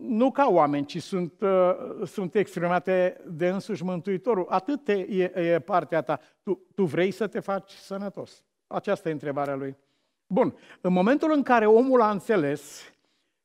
nu 0.00 0.30
ca 0.30 0.48
oameni, 0.48 0.86
ci 0.86 1.02
sunt, 1.02 1.40
uh, 1.40 1.74
sunt 2.04 2.34
exprimate 2.34 3.20
de 3.26 3.48
însuși 3.48 3.84
Mântuitorul. 3.84 4.46
Atât 4.48 4.88
e, 4.88 5.32
e 5.34 5.58
partea 5.58 6.02
ta. 6.02 6.20
Tu, 6.42 6.66
tu 6.74 6.84
vrei 6.84 7.10
să 7.10 7.26
te 7.26 7.40
faci 7.40 7.70
sănătos. 7.70 8.42
Aceasta 8.66 9.08
e 9.08 9.12
întrebarea 9.12 9.54
lui. 9.54 9.76
Bun, 10.26 10.54
în 10.80 10.92
momentul 10.92 11.32
în 11.32 11.42
care 11.42 11.66
omul 11.66 12.00
a 12.00 12.10
înțeles 12.10 12.92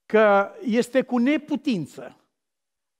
că 0.05 0.51
este 0.61 1.01
cu 1.01 1.17
neputință, 1.17 2.17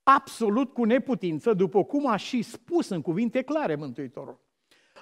absolut 0.03 0.73
cu 0.73 0.83
neputință, 0.83 1.53
după 1.53 1.83
cum 1.83 2.07
a 2.07 2.15
și 2.15 2.41
spus 2.41 2.89
în 2.89 3.01
cuvinte 3.01 3.41
clare 3.41 3.75
Mântuitorul, 3.75 4.39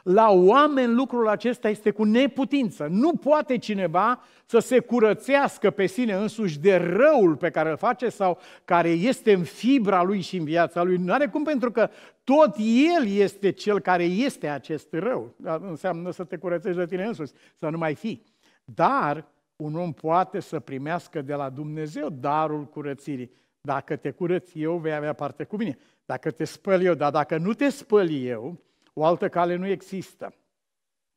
la 0.06 0.32
oameni 0.32 0.94
lucrul 0.94 1.28
acesta 1.28 1.70
este 1.70 1.92
cu 1.92 2.04
neputință. 2.04 2.88
Nu 2.90 3.14
poate 3.16 3.58
cineva 3.58 4.24
să 4.46 4.60
se 4.60 4.80
curățească 4.80 5.70
pe 5.72 5.86
sine 5.86 6.14
însuși 6.14 6.60
de 6.60 6.76
răul 6.76 7.36
pe 7.36 7.50
care 7.50 7.70
îl 7.70 7.78
face 7.78 8.10
sau 8.10 8.40
care 8.66 8.90
este 8.90 9.34
în 9.34 9.44
fibra 9.44 10.04
lui 10.04 10.22
și 10.22 10.38
în 10.38 10.44
viața 10.44 10.84
lui. 10.84 10.98
Nu 10.98 11.14
are 11.14 11.28
cum 11.28 11.44
pentru 11.44 11.72
că 11.72 11.90
tot 12.24 12.56
el 12.98 13.08
este 13.08 13.52
cel 13.52 13.80
care 13.80 14.04
este 14.04 14.48
acest 14.48 14.88
rău. 14.92 15.36
Înseamnă 15.62 16.12
să 16.12 16.24
te 16.24 16.38
curățești 16.38 16.78
de 16.78 16.86
tine 16.86 17.06
însuși, 17.06 17.32
să 17.60 17.70
nu 17.70 17.78
mai 17.78 17.96
fii. 17.96 18.24
Dar 18.66 19.28
un 19.56 19.76
om 19.76 19.94
poate 19.94 20.40
să 20.40 20.60
primească 20.60 21.22
de 21.22 21.34
la 21.34 21.50
Dumnezeu 21.50 22.10
darul 22.10 22.66
curățirii. 22.66 23.32
Dacă 23.62 23.96
te 23.96 24.12
curăț 24.12 24.50
eu, 24.54 24.78
vei 24.78 24.94
avea 24.94 25.14
parte 25.14 25.44
cu 25.44 25.56
mine. 25.56 25.78
Dacă 26.06 26.32
te 26.32 26.44
spăl 26.44 26.82
eu, 26.82 26.94
dar 26.94 27.12
dacă 27.12 27.38
nu 27.38 27.54
te 27.54 27.70
spăl 27.70 28.10
eu, 28.12 28.60
o 28.98 29.06
altă 29.06 29.30
cale 29.30 29.56
nu 29.56 29.68
există. 29.68 30.34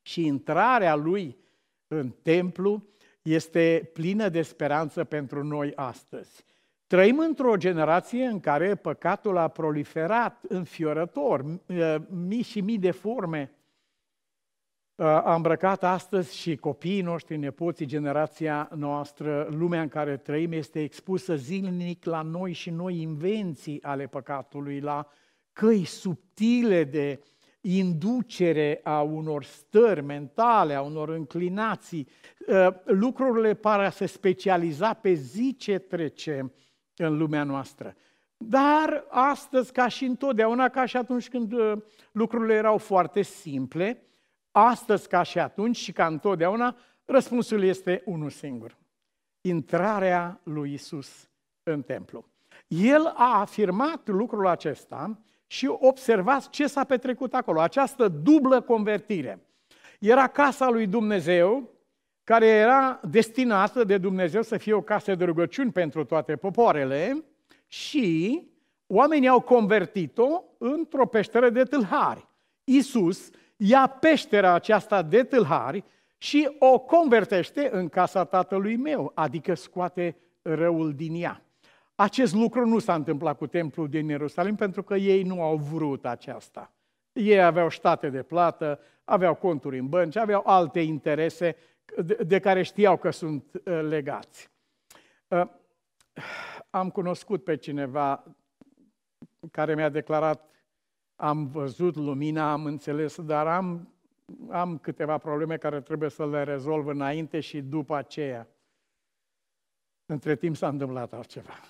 Și 0.02 0.26
intrarea 0.26 0.94
lui 0.94 1.36
în 1.86 2.10
templu 2.22 2.82
este 3.22 3.90
plină 3.92 4.28
de 4.28 4.42
speranță 4.42 5.04
pentru 5.04 5.44
noi 5.44 5.72
astăzi. 5.74 6.44
Trăim 6.86 7.18
într-o 7.18 7.56
generație 7.56 8.24
în 8.24 8.40
care 8.40 8.74
păcatul 8.74 9.36
a 9.36 9.48
proliferat 9.48 10.44
înfiorător, 10.48 11.44
mii 12.08 12.42
și 12.42 12.60
mii 12.60 12.78
de 12.78 12.90
forme. 12.90 13.52
A 14.96 15.34
îmbrăcat 15.34 15.84
astăzi 15.84 16.36
și 16.36 16.56
copiii 16.56 17.00
noștri, 17.00 17.36
nepoții, 17.36 17.86
generația 17.86 18.70
noastră, 18.74 19.48
lumea 19.50 19.82
în 19.82 19.88
care 19.88 20.16
trăim 20.16 20.52
este 20.52 20.82
expusă 20.82 21.36
zilnic 21.36 22.04
la 22.04 22.22
noi 22.22 22.52
și 22.52 22.70
noi 22.70 23.00
invenții 23.00 23.82
ale 23.82 24.06
păcatului, 24.06 24.80
la 24.80 25.08
căi 25.52 25.84
subtile 25.84 26.84
de 26.84 27.20
uh, 27.20 27.37
inducere 27.60 28.80
a 28.82 29.00
unor 29.00 29.44
stări 29.44 30.02
mentale, 30.02 30.74
a 30.74 30.80
unor 30.80 31.08
înclinații. 31.08 32.08
Uh, 32.46 32.68
lucrurile 32.84 33.54
par 33.54 33.80
a 33.80 33.90
se 33.90 34.06
specializa 34.06 34.92
pe 34.92 35.12
zi 35.12 35.56
ce 35.58 35.78
trece 35.78 36.52
în 36.96 37.16
lumea 37.16 37.42
noastră. 37.42 37.96
Dar 38.36 39.04
astăzi, 39.08 39.72
ca 39.72 39.88
și 39.88 40.04
întotdeauna, 40.04 40.68
ca 40.68 40.84
și 40.84 40.96
atunci 40.96 41.28
când 41.28 41.52
uh, 41.52 41.72
lucrurile 42.12 42.54
erau 42.54 42.78
foarte 42.78 43.22
simple, 43.22 44.02
astăzi, 44.50 45.08
ca 45.08 45.22
și 45.22 45.38
atunci 45.38 45.76
și 45.76 45.92
ca 45.92 46.06
întotdeauna, 46.06 46.76
răspunsul 47.04 47.62
este 47.62 48.02
unul 48.04 48.30
singur. 48.30 48.76
Intrarea 49.40 50.40
lui 50.42 50.72
Isus 50.72 51.28
în 51.62 51.82
templu. 51.82 52.24
El 52.66 53.06
a 53.06 53.40
afirmat 53.40 54.08
lucrul 54.08 54.46
acesta 54.46 55.18
și 55.50 55.66
observați 55.66 56.50
ce 56.50 56.66
s-a 56.66 56.84
petrecut 56.84 57.34
acolo, 57.34 57.60
această 57.60 58.08
dublă 58.08 58.60
convertire. 58.60 59.42
Era 60.00 60.26
casa 60.26 60.68
lui 60.68 60.86
Dumnezeu, 60.86 61.70
care 62.24 62.46
era 62.46 63.00
destinată 63.02 63.84
de 63.84 63.98
Dumnezeu 63.98 64.42
să 64.42 64.56
fie 64.56 64.72
o 64.72 64.82
casă 64.82 65.14
de 65.14 65.24
rugăciuni 65.24 65.72
pentru 65.72 66.04
toate 66.04 66.36
popoarele 66.36 67.24
și 67.66 68.42
oamenii 68.86 69.28
au 69.28 69.40
convertit-o 69.40 70.42
într-o 70.58 71.06
peșteră 71.06 71.50
de 71.50 71.62
tâlhari. 71.62 72.28
Iisus 72.64 73.30
ia 73.56 73.86
peștera 73.86 74.52
aceasta 74.52 75.02
de 75.02 75.22
tâlhari 75.22 75.84
și 76.18 76.48
o 76.58 76.78
convertește 76.78 77.68
în 77.72 77.88
casa 77.88 78.24
tatălui 78.24 78.76
meu, 78.76 79.12
adică 79.14 79.54
scoate 79.54 80.16
răul 80.42 80.92
din 80.94 81.14
ea. 81.22 81.42
Acest 82.00 82.34
lucru 82.34 82.66
nu 82.66 82.78
s-a 82.78 82.94
întâmplat 82.94 83.36
cu 83.36 83.46
templul 83.46 83.88
din 83.88 84.08
Ierusalim 84.08 84.54
pentru 84.54 84.82
că 84.82 84.96
ei 84.96 85.22
nu 85.22 85.42
au 85.42 85.56
vrut 85.56 86.06
aceasta. 86.06 86.72
Ei 87.12 87.42
aveau 87.42 87.70
state 87.70 88.10
de 88.10 88.22
plată, 88.22 88.80
aveau 89.04 89.34
conturi 89.34 89.78
în 89.78 89.88
bănci, 89.88 90.16
aveau 90.16 90.42
alte 90.46 90.80
interese 90.80 91.56
de 92.26 92.38
care 92.38 92.62
știau 92.62 92.96
că 92.96 93.10
sunt 93.10 93.44
uh, 93.54 93.80
legați. 93.82 94.50
Uh, 95.28 95.48
am 96.70 96.90
cunoscut 96.90 97.44
pe 97.44 97.56
cineva 97.56 98.24
care 99.50 99.74
mi-a 99.74 99.88
declarat 99.88 100.50
am 101.16 101.46
văzut 101.46 101.96
lumina, 101.96 102.52
am 102.52 102.64
înțeles, 102.64 103.20
dar 103.20 103.46
am, 103.46 103.94
am 104.50 104.78
câteva 104.78 105.18
probleme 105.18 105.56
care 105.56 105.80
trebuie 105.80 106.10
să 106.10 106.26
le 106.26 106.42
rezolv 106.42 106.86
înainte 106.86 107.40
și 107.40 107.60
după 107.60 107.94
aceea. 107.94 108.48
Între 110.06 110.36
timp 110.36 110.56
s-a 110.56 110.68
întâmplat 110.68 111.12
altceva. 111.12 111.60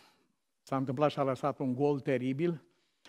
S-a 0.68 0.76
întâmplat 0.76 1.10
și 1.10 1.18
a 1.18 1.22
lăsat 1.22 1.58
un 1.58 1.74
gol 1.74 2.00
teribil 2.00 2.62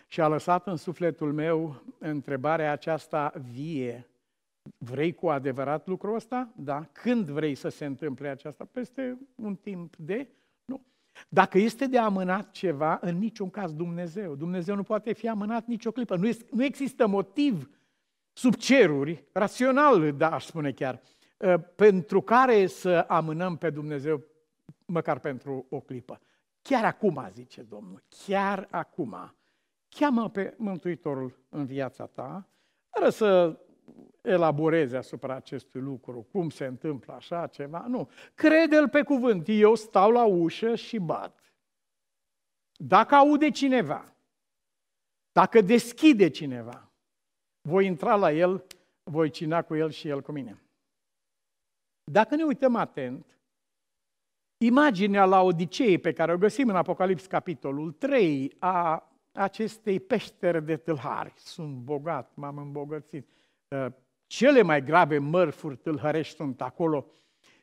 și 0.08 0.22
a 0.22 0.28
lăsat 0.28 0.68
în 0.68 0.76
sufletul 0.76 1.34
meu 1.34 1.84
întrebarea 1.98 2.72
aceasta 2.72 3.34
vie. 3.52 4.10
Vrei 4.78 5.14
cu 5.14 5.30
adevărat 5.30 5.88
lucrul 5.88 6.16
ăsta? 6.16 6.50
Da. 6.56 6.84
Când 6.92 7.30
vrei 7.30 7.56
să 7.56 7.70
se 7.70 7.86
întâmple 7.86 8.28
aceasta? 8.28 8.68
Peste 8.72 9.18
un 9.36 9.56
timp 9.56 9.96
de? 9.96 10.28
Nu. 10.66 10.82
Dacă 11.30 11.58
este 11.58 11.86
de 11.86 11.98
amânat 11.98 12.52
ceva, 12.52 13.00
în 13.02 13.18
niciun 13.18 13.50
caz 13.50 13.74
Dumnezeu. 13.74 14.36
Dumnezeu 14.36 14.76
nu 14.76 14.84
poate 14.84 15.14
fi 15.14 15.28
amânat 15.28 15.66
nicio 15.66 15.92
clipă. 15.92 16.16
Nu, 16.16 16.28
este, 16.28 16.46
nu 16.52 16.64
există 16.64 17.08
motiv 17.08 17.70
sub 18.34 18.56
ceruri, 18.56 19.24
rațional, 19.32 20.12
da, 20.12 20.32
aș 20.32 20.46
spune 20.46 20.72
chiar, 20.72 21.02
ă, 21.42 21.58
pentru 21.58 22.22
care 22.22 22.68
să 22.68 23.06
amânăm 23.08 23.58
pe 23.58 23.70
Dumnezeu 23.70 24.24
măcar 24.86 25.20
pentru 25.20 25.66
o 25.70 25.80
clipă. 25.80 26.22
Chiar 26.62 26.86
acum, 26.86 27.30
zice 27.32 27.62
Domnul, 27.62 28.04
chiar 28.26 28.68
acum, 28.72 29.36
cheamă 29.90 30.30
pe 30.30 30.56
Mântuitorul 30.58 31.40
în 31.50 31.66
viața 31.66 32.06
ta, 32.06 32.48
fără 32.90 33.10
să 33.10 33.60
elaboreze 34.22 34.98
asupra 34.98 35.36
acestui 35.36 35.82
lucru, 35.82 36.28
cum 36.32 36.50
se 36.50 36.66
întâmplă 36.66 37.14
așa 37.14 37.48
ceva, 37.48 37.86
nu. 37.88 38.10
Crede-l 38.36 38.90
pe 38.90 39.04
cuvânt, 39.04 39.46
eu 39.48 39.76
stau 39.76 40.12
la 40.12 40.24
ușă 40.24 40.76
și 40.76 40.98
bat. 40.98 41.54
Dacă 42.72 43.16
aude 43.16 43.50
cineva, 43.50 44.14
dacă 45.32 45.62
deschide 45.62 46.30
cineva, 46.30 46.92
voi 47.62 47.86
intra 47.86 48.16
la 48.16 48.32
el, 48.32 48.66
voi 49.04 49.30
cina 49.30 49.62
cu 49.62 49.76
el 49.76 49.90
și 49.90 50.08
el 50.08 50.22
cu 50.22 50.32
mine. 50.32 50.62
Dacă 52.04 52.36
ne 52.36 52.44
uităm 52.44 52.76
atent, 52.76 53.39
imaginea 54.62 55.26
la 55.26 55.42
Odisei 55.42 55.98
pe 55.98 56.14
care 56.14 56.34
o 56.34 56.38
găsim 56.38 56.70
în 56.70 56.76
Apocalips 56.76 57.26
capitolul 57.26 57.92
3 57.92 58.56
a 58.60 59.10
acestei 59.32 60.00
peșteri 60.00 60.66
de 60.66 60.76
tâlhari. 60.76 61.34
Sunt 61.36 61.76
bogat, 61.76 62.32
m-am 62.34 62.58
îmbogățit. 62.58 63.30
Uh, 63.68 63.86
cele 64.28 64.62
mai 64.62 64.84
grave 64.84 65.18
mărfuri 65.18 65.78
tâlhărești 65.78 66.36
sunt 66.36 66.62
acolo 66.62 67.06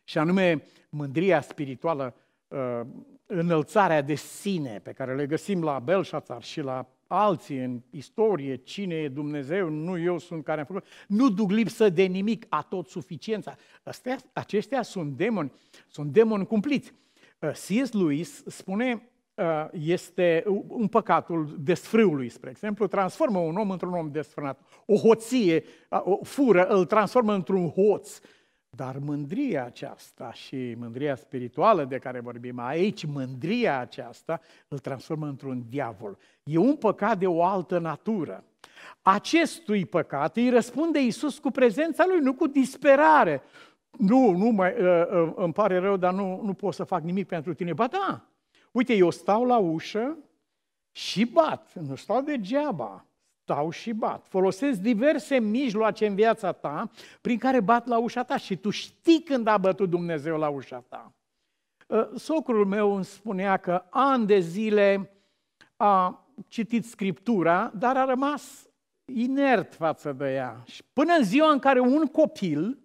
și 0.04 0.18
anume 0.18 0.62
mândria 0.88 1.40
spirituală, 1.40 2.14
uh, 2.48 2.80
înălțarea 3.26 4.02
de 4.02 4.14
sine 4.14 4.80
pe 4.82 4.92
care 4.92 5.14
le 5.14 5.26
găsim 5.26 5.62
la 5.62 5.78
Belșațar 5.78 6.42
și 6.42 6.60
la 6.60 6.86
alții 7.06 7.58
în 7.58 7.80
istorie, 7.90 8.56
cine 8.56 8.94
e 8.94 9.08
Dumnezeu, 9.08 9.68
nu 9.68 9.98
eu 9.98 10.18
sunt 10.18 10.44
care 10.44 10.60
am 10.60 10.66
făcut, 10.66 10.84
nu 11.08 11.28
duc 11.28 11.50
lipsă 11.50 11.88
de 11.88 12.02
nimic, 12.02 12.46
a 12.48 12.62
tot 12.62 12.88
suficiența. 12.88 13.56
Astea, 13.82 14.16
acestea 14.32 14.82
sunt 14.82 15.16
demoni, 15.16 15.52
sunt 15.88 16.12
demoni 16.12 16.46
cumpliți. 16.46 16.92
Uh, 17.38 17.50
C.S. 17.50 17.92
Lewis 17.92 18.42
spune, 18.46 19.08
uh, 19.34 19.68
este 19.72 20.44
un 20.66 20.86
păcatul 20.86 21.56
desfrâului, 21.58 22.28
spre 22.28 22.50
exemplu, 22.50 22.86
transformă 22.86 23.38
un 23.38 23.56
om 23.56 23.70
într-un 23.70 23.92
om 23.92 24.10
desfrânat. 24.10 24.60
O 24.86 24.96
hoție, 24.96 25.64
uh, 25.90 26.00
o 26.04 26.24
fură, 26.24 26.66
îl 26.66 26.84
transformă 26.84 27.34
într-un 27.34 27.70
hoț. 27.70 28.20
Dar 28.76 28.98
mândria 28.98 29.64
aceasta 29.64 30.32
și 30.32 30.74
mândria 30.78 31.14
spirituală 31.14 31.84
de 31.84 31.98
care 31.98 32.20
vorbim 32.20 32.58
aici, 32.58 33.04
mândria 33.04 33.78
aceasta 33.78 34.40
îl 34.68 34.78
transformă 34.78 35.26
într-un 35.26 35.64
diavol. 35.68 36.18
E 36.44 36.58
un 36.58 36.76
păcat 36.76 37.18
de 37.18 37.26
o 37.26 37.44
altă 37.44 37.78
natură. 37.78 38.44
Acestui 39.02 39.86
păcat 39.86 40.36
îi 40.36 40.50
răspunde 40.50 41.00
Isus 41.00 41.38
cu 41.38 41.50
prezența 41.50 42.04
lui, 42.08 42.20
nu 42.20 42.34
cu 42.34 42.46
disperare. 42.46 43.42
Nu, 43.98 44.30
nu 44.30 44.48
mai, 44.48 44.72
uh, 44.72 45.06
uh, 45.12 45.32
îmi 45.36 45.52
pare 45.52 45.78
rău, 45.78 45.96
dar 45.96 46.12
nu, 46.12 46.40
nu 46.44 46.54
pot 46.54 46.74
să 46.74 46.84
fac 46.84 47.02
nimic 47.02 47.26
pentru 47.26 47.54
tine. 47.54 47.72
Ba 47.72 47.86
da, 47.86 48.28
uite, 48.72 48.94
eu 48.94 49.10
stau 49.10 49.44
la 49.44 49.56
ușă 49.56 50.16
și 50.90 51.24
bat, 51.24 51.72
nu 51.74 51.94
stau 51.94 52.20
degeaba 52.20 53.05
stau 53.46 53.70
și 53.70 53.92
bat. 53.92 54.26
Folosesc 54.28 54.80
diverse 54.80 55.38
mijloace 55.38 56.06
în 56.06 56.14
viața 56.14 56.52
ta 56.52 56.90
prin 57.20 57.38
care 57.38 57.60
bat 57.60 57.86
la 57.86 57.98
ușa 57.98 58.22
ta 58.22 58.36
și 58.36 58.56
tu 58.56 58.70
știi 58.70 59.22
când 59.22 59.46
a 59.46 59.58
bătut 59.58 59.90
Dumnezeu 59.90 60.38
la 60.38 60.48
ușa 60.48 60.84
ta. 60.88 61.12
Uh, 61.86 62.08
socrul 62.16 62.66
meu 62.66 62.94
îmi 62.94 63.04
spunea 63.04 63.56
că 63.56 63.84
ani 63.90 64.26
de 64.26 64.38
zile 64.38 65.10
a 65.76 66.26
citit 66.48 66.84
Scriptura, 66.84 67.72
dar 67.78 67.96
a 67.96 68.04
rămas 68.04 68.68
inert 69.04 69.74
față 69.74 70.12
de 70.12 70.32
ea. 70.32 70.62
Și 70.64 70.82
până 70.92 71.12
în 71.18 71.24
ziua 71.24 71.50
în 71.50 71.58
care 71.58 71.80
un 71.80 72.06
copil, 72.06 72.78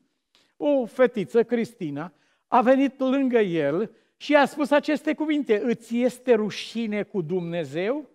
o 0.58 0.86
fetiță, 0.86 1.44
Cristina, 1.44 2.14
a 2.48 2.62
venit 2.62 3.00
lângă 3.00 3.40
el 3.40 3.92
și 4.18 4.36
a 4.36 4.46
spus 4.46 4.72
aceste 4.72 5.14
cuvinte, 5.14 5.62
îți 5.64 5.98
este 5.98 6.34
rușine 6.34 7.04
cu 7.04 7.22
Dumnezeu? 7.22 8.10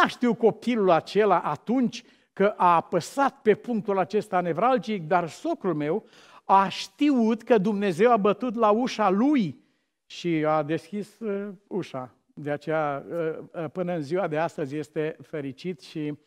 N-a 0.00 0.06
știut 0.06 0.38
copilul 0.38 0.90
acela 0.90 1.40
atunci 1.40 2.04
că 2.32 2.54
a 2.56 2.74
apăsat 2.74 3.40
pe 3.42 3.54
punctul 3.54 3.98
acesta 3.98 4.40
nevralgic, 4.40 5.06
dar 5.06 5.28
socrul 5.28 5.74
meu 5.74 6.04
a 6.44 6.68
știut 6.68 7.42
că 7.42 7.58
Dumnezeu 7.58 8.12
a 8.12 8.16
bătut 8.16 8.54
la 8.54 8.70
ușa 8.70 9.10
lui 9.10 9.60
și 10.06 10.44
a 10.46 10.62
deschis 10.62 11.18
uh, 11.18 11.48
ușa. 11.66 12.14
De 12.34 12.50
aceea, 12.50 13.04
uh, 13.10 13.38
uh, 13.52 13.70
până 13.72 13.92
în 13.92 14.02
ziua 14.02 14.28
de 14.28 14.38
astăzi 14.38 14.76
este 14.76 15.16
fericit 15.22 15.80
și 15.80 16.18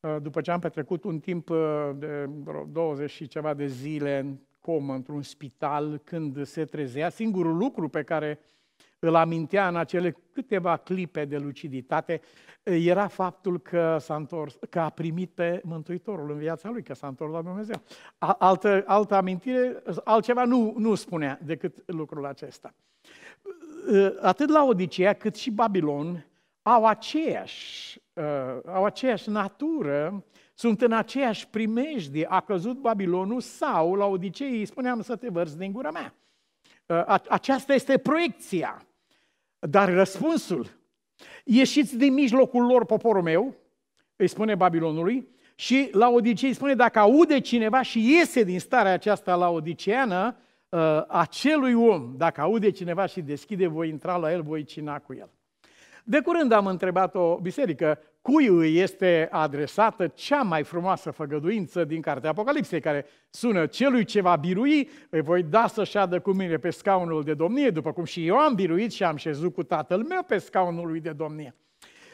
uh, 0.00 0.16
după 0.22 0.40
ce 0.40 0.50
am 0.50 0.60
petrecut 0.60 1.04
un 1.04 1.18
timp 1.18 1.50
uh, 1.50 1.90
de 1.94 2.28
vreo 2.44 2.64
20 2.64 3.10
și 3.10 3.26
ceva 3.26 3.54
de 3.54 3.66
zile 3.66 4.18
în 4.18 4.36
comă, 4.60 4.94
într-un 4.94 5.22
spital, 5.22 6.00
când 6.04 6.46
se 6.46 6.64
trezea, 6.64 7.08
singurul 7.08 7.56
lucru 7.56 7.88
pe 7.88 8.02
care 8.02 8.38
îl 8.98 9.14
amintea 9.14 9.68
în 9.68 9.76
acele 9.76 10.16
câteva 10.32 10.76
clipe 10.76 11.24
de 11.24 11.38
luciditate, 11.38 12.20
era 12.62 13.06
faptul 13.06 13.58
că, 13.60 13.96
s-a 14.00 14.14
întors, 14.14 14.58
că 14.70 14.80
a 14.80 14.90
primit 14.90 15.30
pe 15.30 15.60
Mântuitorul 15.64 16.30
în 16.30 16.38
viața 16.38 16.68
lui, 16.70 16.82
că 16.82 16.94
s-a 16.94 17.06
întors 17.06 17.32
la 17.32 17.42
Dumnezeu. 17.42 17.82
Altă, 18.18 18.82
altă 18.86 19.14
amintire, 19.14 19.82
altceva 20.04 20.44
nu, 20.44 20.74
nu 20.76 20.94
spunea 20.94 21.38
decât 21.44 21.82
lucrul 21.86 22.26
acesta. 22.26 22.74
Atât 24.20 24.48
la 24.48 24.64
Odiseea 24.64 25.12
cât 25.12 25.34
și 25.34 25.50
Babilon 25.50 26.26
au 26.62 26.86
aceeași, 26.86 28.00
au 28.66 28.84
aceeași 28.84 29.30
natură, 29.30 30.24
sunt 30.54 30.80
în 30.80 30.92
aceeași 30.92 31.48
primejdie. 31.48 32.26
A 32.28 32.40
căzut 32.40 32.76
Babilonul 32.76 33.40
sau, 33.40 33.94
la 33.94 34.06
Odisee, 34.06 34.46
îi 34.46 34.64
spuneam 34.64 35.00
să 35.00 35.16
te 35.16 35.28
vărzi 35.28 35.58
din 35.58 35.72
gura 35.72 35.90
mea. 35.90 36.14
Aceasta 37.28 37.74
este 37.74 37.98
proiecția. 37.98 38.86
Dar 39.58 39.92
răspunsul, 39.92 40.66
ieșiți 41.44 41.96
din 41.96 42.12
mijlocul 42.12 42.66
lor, 42.66 42.84
poporul 42.84 43.22
meu, 43.22 43.54
îi 44.16 44.28
spune 44.28 44.54
Babilonului, 44.54 45.28
și 45.54 45.88
la 45.92 46.08
Odisei 46.08 46.52
spune, 46.52 46.74
dacă 46.74 46.98
aude 46.98 47.40
cineva 47.40 47.82
și 47.82 48.12
iese 48.12 48.42
din 48.42 48.60
starea 48.60 48.92
aceasta 48.92 49.34
la 49.34 49.50
odiceană, 49.50 50.36
uh, 50.68 51.02
acelui 51.08 51.74
om, 51.74 52.14
dacă 52.16 52.40
aude 52.40 52.70
cineva 52.70 53.06
și 53.06 53.20
deschide, 53.20 53.66
voi 53.66 53.88
intra 53.88 54.16
la 54.16 54.32
el, 54.32 54.42
voi 54.42 54.64
cina 54.64 54.98
cu 54.98 55.14
el. 55.14 55.30
De 56.04 56.20
curând 56.20 56.52
am 56.52 56.66
întrebat 56.66 57.14
o 57.14 57.36
biserică 57.36 57.98
cui 58.22 58.46
îi 58.46 58.78
este 58.78 59.28
adresată 59.30 60.06
cea 60.06 60.42
mai 60.42 60.62
frumoasă 60.62 61.10
făgăduință 61.10 61.84
din 61.84 62.00
Cartea 62.00 62.30
Apocalipsei, 62.30 62.80
care 62.80 63.06
sună 63.30 63.66
celui 63.66 64.04
ce 64.04 64.20
va 64.20 64.36
birui, 64.36 64.88
îi 65.10 65.20
voi 65.20 65.42
da 65.42 65.66
să 65.66 65.84
șadă 65.84 66.20
cu 66.20 66.30
mine 66.30 66.56
pe 66.56 66.70
scaunul 66.70 67.22
de 67.22 67.34
domnie, 67.34 67.70
după 67.70 67.92
cum 67.92 68.04
și 68.04 68.26
eu 68.26 68.38
am 68.38 68.54
biruit 68.54 68.92
și 68.92 69.04
am 69.04 69.16
șezut 69.16 69.54
cu 69.54 69.62
tatăl 69.62 70.02
meu 70.02 70.22
pe 70.22 70.38
scaunul 70.38 70.86
lui 70.86 71.00
de 71.00 71.10
domnie. 71.10 71.54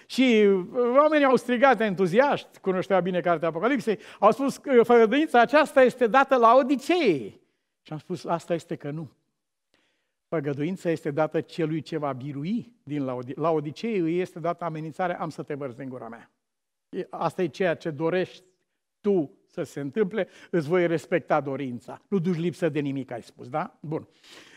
Și 0.07 0.49
oamenii 0.97 1.27
au 1.27 1.37
strigat 1.37 1.81
entuziaști, 1.81 2.59
cunoșteau 2.61 3.01
bine 3.01 3.21
Cartea 3.21 3.49
Apocalipsei, 3.49 3.99
au 4.19 4.31
spus 4.31 4.57
că 4.57 4.83
făgăduința 4.83 5.41
aceasta 5.41 5.83
este 5.83 6.07
dată 6.07 6.37
la 6.37 6.55
Odisei. 6.55 7.41
Și 7.83 7.93
am 7.93 7.99
spus, 7.99 8.25
asta 8.25 8.55
este 8.55 8.77
că 8.77 8.91
nu. 8.91 9.11
Făgăduința 10.29 10.91
este 10.91 11.11
dată 11.11 11.41
celui 11.41 11.81
ce 11.81 11.97
va 11.97 12.13
birui 12.13 12.73
din 12.83 13.05
Laodicee. 13.05 13.43
La 13.43 13.51
Odisei 13.51 13.99
îi 13.99 14.21
este 14.21 14.39
dată 14.39 14.65
amenințarea, 14.65 15.19
am 15.19 15.29
să 15.29 15.43
te 15.43 15.55
vărzi 15.55 15.77
din 15.77 15.89
gura 15.89 16.09
mea. 16.09 16.31
Asta 17.11 17.43
e 17.43 17.47
ceea 17.47 17.75
ce 17.75 17.91
dorești 17.91 18.45
tu 19.01 19.39
să 19.47 19.63
se 19.63 19.81
întâmple, 19.81 20.29
îți 20.51 20.69
voi 20.69 20.87
respecta 20.87 21.41
dorința. 21.41 22.03
Nu 22.09 22.19
duci 22.19 22.37
lipsă 22.37 22.69
de 22.69 22.81
nimic, 22.81 23.11
ai 23.11 23.23
spus, 23.23 23.49
da? 23.49 23.79
Bun. 23.81 24.09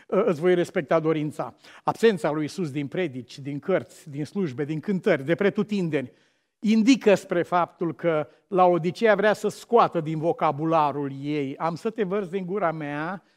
Îți 0.06 0.40
voi 0.40 0.54
respecta 0.54 1.00
dorința. 1.00 1.56
Absența 1.84 2.30
lui 2.30 2.44
Isus 2.44 2.70
din 2.70 2.86
predici, 2.86 3.38
din 3.38 3.58
cărți, 3.58 4.10
din 4.10 4.24
slujbe, 4.24 4.64
din 4.64 4.80
cântări, 4.80 5.24
de 5.24 5.34
pretutindeni, 5.34 6.12
indică 6.58 7.14
spre 7.14 7.42
faptul 7.42 7.94
că 7.94 8.28
la 8.48 8.64
Odiseea 8.64 9.14
vrea 9.14 9.32
să 9.32 9.48
scoată 9.48 10.00
din 10.00 10.18
vocabularul 10.18 11.12
ei, 11.20 11.56
am 11.56 11.74
să 11.74 11.90
te 11.90 12.02
vărzi 12.02 12.30
din 12.30 12.46
gura 12.46 12.72
mea, 12.72 13.22
Uh, 13.22 13.30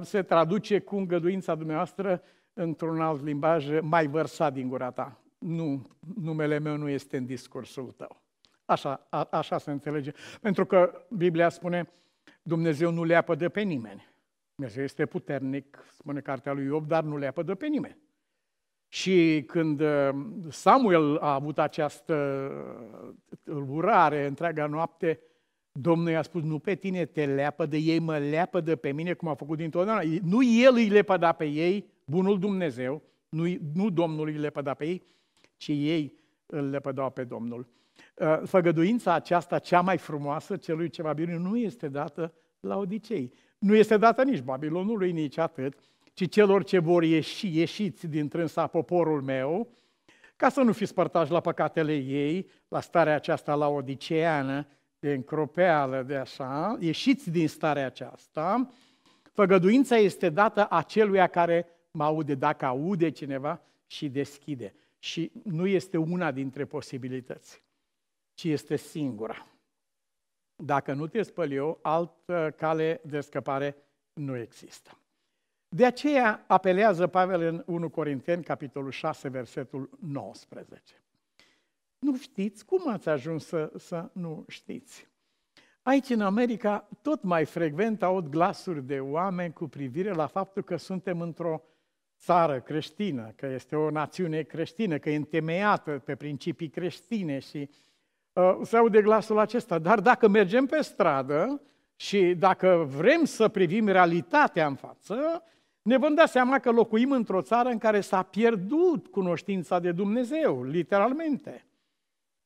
se 0.00 0.22
traduce 0.22 0.78
cu 0.78 0.96
îngăduința 0.96 1.54
dumneavoastră 1.54 2.22
într-un 2.52 3.00
alt 3.00 3.24
limbaj, 3.24 3.80
mai 3.80 4.06
vărsa 4.06 4.50
din 4.50 4.68
gura 4.68 4.90
ta. 4.90 5.20
Nu, 5.38 5.90
numele 6.16 6.58
meu 6.58 6.76
nu 6.76 6.88
este 6.88 7.16
în 7.16 7.26
discursul 7.26 7.94
tău. 7.96 8.22
Așa, 8.64 9.06
a, 9.08 9.28
așa 9.30 9.58
se 9.58 9.70
înțelege. 9.70 10.12
Pentru 10.40 10.66
că 10.66 11.06
Biblia 11.08 11.48
spune, 11.48 11.92
Dumnezeu 12.42 12.90
nu 12.90 13.04
le 13.04 13.14
apădă 13.14 13.48
pe 13.48 13.60
nimeni. 13.60 14.08
Dumnezeu 14.54 14.84
este 14.84 15.06
puternic, 15.06 15.84
spune 15.92 16.20
cartea 16.20 16.52
lui 16.52 16.64
Iov, 16.64 16.86
dar 16.86 17.02
nu 17.02 17.16
le 17.16 17.26
apădă 17.26 17.54
pe 17.54 17.66
nimeni. 17.66 17.98
Și 18.88 19.44
când 19.46 19.80
uh, 19.80 20.08
Samuel 20.48 21.16
a 21.16 21.34
avut 21.34 21.58
această 21.58 22.50
tulburare 23.42 24.26
întreaga 24.26 24.66
noapte, 24.66 25.20
Domnul 25.80 26.08
i-a 26.08 26.22
spus, 26.22 26.42
nu 26.42 26.58
pe 26.58 26.74
tine 26.74 27.04
te 27.04 27.26
leapă 27.26 27.66
de 27.66 27.76
ei, 27.76 27.98
mă 27.98 28.18
leapă 28.18 28.60
de 28.60 28.76
pe 28.76 28.92
mine, 28.92 29.12
cum 29.12 29.28
a 29.28 29.34
făcut 29.34 29.56
dintotdeauna. 29.56 30.02
Nu 30.22 30.44
el 30.44 30.74
îi 30.74 30.88
lepăda 30.88 31.32
pe 31.32 31.44
ei, 31.44 31.90
bunul 32.04 32.38
Dumnezeu, 32.38 33.02
nu, 33.28 33.44
nu 33.74 33.90
Domnul 33.90 34.26
îi 34.26 34.36
lepăda 34.36 34.74
pe 34.74 34.86
ei, 34.86 35.02
ci 35.56 35.68
ei 35.68 36.14
îl 36.46 36.70
lepădau 36.70 37.10
pe 37.10 37.24
Domnul. 37.24 37.66
Uh, 38.14 38.40
făgăduința 38.44 39.12
aceasta, 39.12 39.58
cea 39.58 39.80
mai 39.80 39.98
frumoasă, 39.98 40.56
celui 40.56 40.88
ce 40.88 41.02
va 41.02 41.14
nu 41.16 41.56
este 41.56 41.88
dată 41.88 42.34
la 42.60 42.76
Odisei. 42.76 43.32
Nu 43.58 43.74
este 43.74 43.96
dată 43.96 44.22
nici 44.22 44.40
Babilonului, 44.40 45.12
nici 45.12 45.38
atât, 45.38 45.74
ci 46.12 46.30
celor 46.30 46.64
ce 46.64 46.78
vor 46.78 47.02
ieși, 47.02 47.58
ieșiți 47.58 48.06
din 48.06 48.28
trânsa 48.28 48.66
poporul 48.66 49.22
meu, 49.22 49.68
ca 50.36 50.48
să 50.48 50.60
nu 50.60 50.72
fiți 50.72 50.94
părtași 50.94 51.30
la 51.30 51.40
păcatele 51.40 51.94
ei, 51.96 52.48
la 52.68 52.80
starea 52.80 53.14
aceasta 53.14 53.54
la 53.54 53.68
odiceană, 53.68 54.66
de 54.98 55.12
încropeală, 55.12 56.02
de 56.02 56.16
așa, 56.16 56.76
ieșiți 56.80 57.30
din 57.30 57.48
starea 57.48 57.86
aceasta, 57.86 58.70
făgăduința 59.32 59.96
este 59.96 60.28
dată 60.28 60.66
aceluia 60.70 61.26
care 61.26 61.66
mă 61.90 62.04
aude, 62.04 62.34
dacă 62.34 62.64
aude 62.64 63.10
cineva 63.10 63.60
și 63.86 64.08
deschide. 64.08 64.74
Și 64.98 65.32
nu 65.44 65.66
este 65.66 65.96
una 65.96 66.30
dintre 66.30 66.64
posibilități, 66.64 67.62
ci 68.34 68.44
este 68.44 68.76
singura. 68.76 69.46
Dacă 70.56 70.92
nu 70.92 71.06
te 71.06 71.22
spăl 71.22 71.52
eu, 71.52 71.78
altă 71.82 72.54
cale 72.56 73.00
de 73.04 73.20
scăpare 73.20 73.76
nu 74.12 74.36
există. 74.36 74.98
De 75.68 75.84
aceea 75.84 76.44
apelează 76.46 77.06
Pavel 77.06 77.40
în 77.40 77.62
1 77.66 77.88
Corinteni, 77.90 78.44
capitolul 78.44 78.90
6, 78.90 79.28
versetul 79.28 79.90
19. 80.00 81.02
Nu 81.98 82.16
știți? 82.16 82.64
Cum 82.64 82.88
ați 82.88 83.08
ajuns 83.08 83.46
să, 83.46 83.72
să 83.76 84.10
nu 84.12 84.44
știți? 84.48 85.08
Aici, 85.82 86.08
în 86.08 86.20
America, 86.20 86.88
tot 87.02 87.22
mai 87.22 87.44
frecvent 87.44 88.02
aud 88.02 88.28
glasuri 88.28 88.82
de 88.86 89.00
oameni 89.00 89.52
cu 89.52 89.68
privire 89.68 90.12
la 90.12 90.26
faptul 90.26 90.62
că 90.62 90.76
suntem 90.76 91.20
într-o 91.20 91.62
țară 92.18 92.60
creștină, 92.60 93.32
că 93.36 93.46
este 93.46 93.76
o 93.76 93.90
națiune 93.90 94.42
creștină, 94.42 94.98
că 94.98 95.10
e 95.10 95.16
întemeiată 95.16 96.02
pe 96.04 96.14
principii 96.14 96.68
creștine 96.68 97.38
și 97.38 97.70
uh, 98.32 98.58
se 98.62 98.76
aude 98.76 99.02
glasul 99.02 99.38
acesta. 99.38 99.78
Dar 99.78 100.00
dacă 100.00 100.28
mergem 100.28 100.66
pe 100.66 100.80
stradă 100.80 101.62
și 101.96 102.34
dacă 102.38 102.88
vrem 102.96 103.24
să 103.24 103.48
privim 103.48 103.88
realitatea 103.88 104.66
în 104.66 104.74
față, 104.74 105.42
ne 105.82 105.96
vom 105.96 106.14
da 106.14 106.26
seama 106.26 106.58
că 106.58 106.70
locuim 106.70 107.12
într-o 107.12 107.42
țară 107.42 107.68
în 107.68 107.78
care 107.78 108.00
s-a 108.00 108.22
pierdut 108.22 109.06
cunoștința 109.06 109.78
de 109.78 109.92
Dumnezeu, 109.92 110.64
literalmente. 110.64 111.67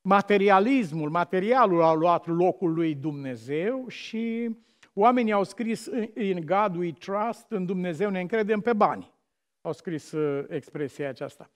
Materialismul, 0.03 1.11
materialul 1.11 1.83
a 1.83 1.93
luat 1.93 2.27
locul 2.27 2.73
lui 2.73 2.95
Dumnezeu 2.95 3.88
și 3.88 4.57
oamenii 4.95 5.33
au 5.33 5.45
scris 5.45 5.91
in 6.15 6.47
God 6.47 6.77
we 6.77 6.93
trust, 6.93 7.47
în 7.49 7.67
Dumnezeu 7.67 8.11
ne 8.11 8.21
încredem 8.21 8.61
pe 8.61 8.73
bani. 8.73 9.12
Au 9.61 9.73
scris 9.73 10.12
uh, 10.12 10.45
expresia 10.49 11.09
aceasta. 11.09 11.51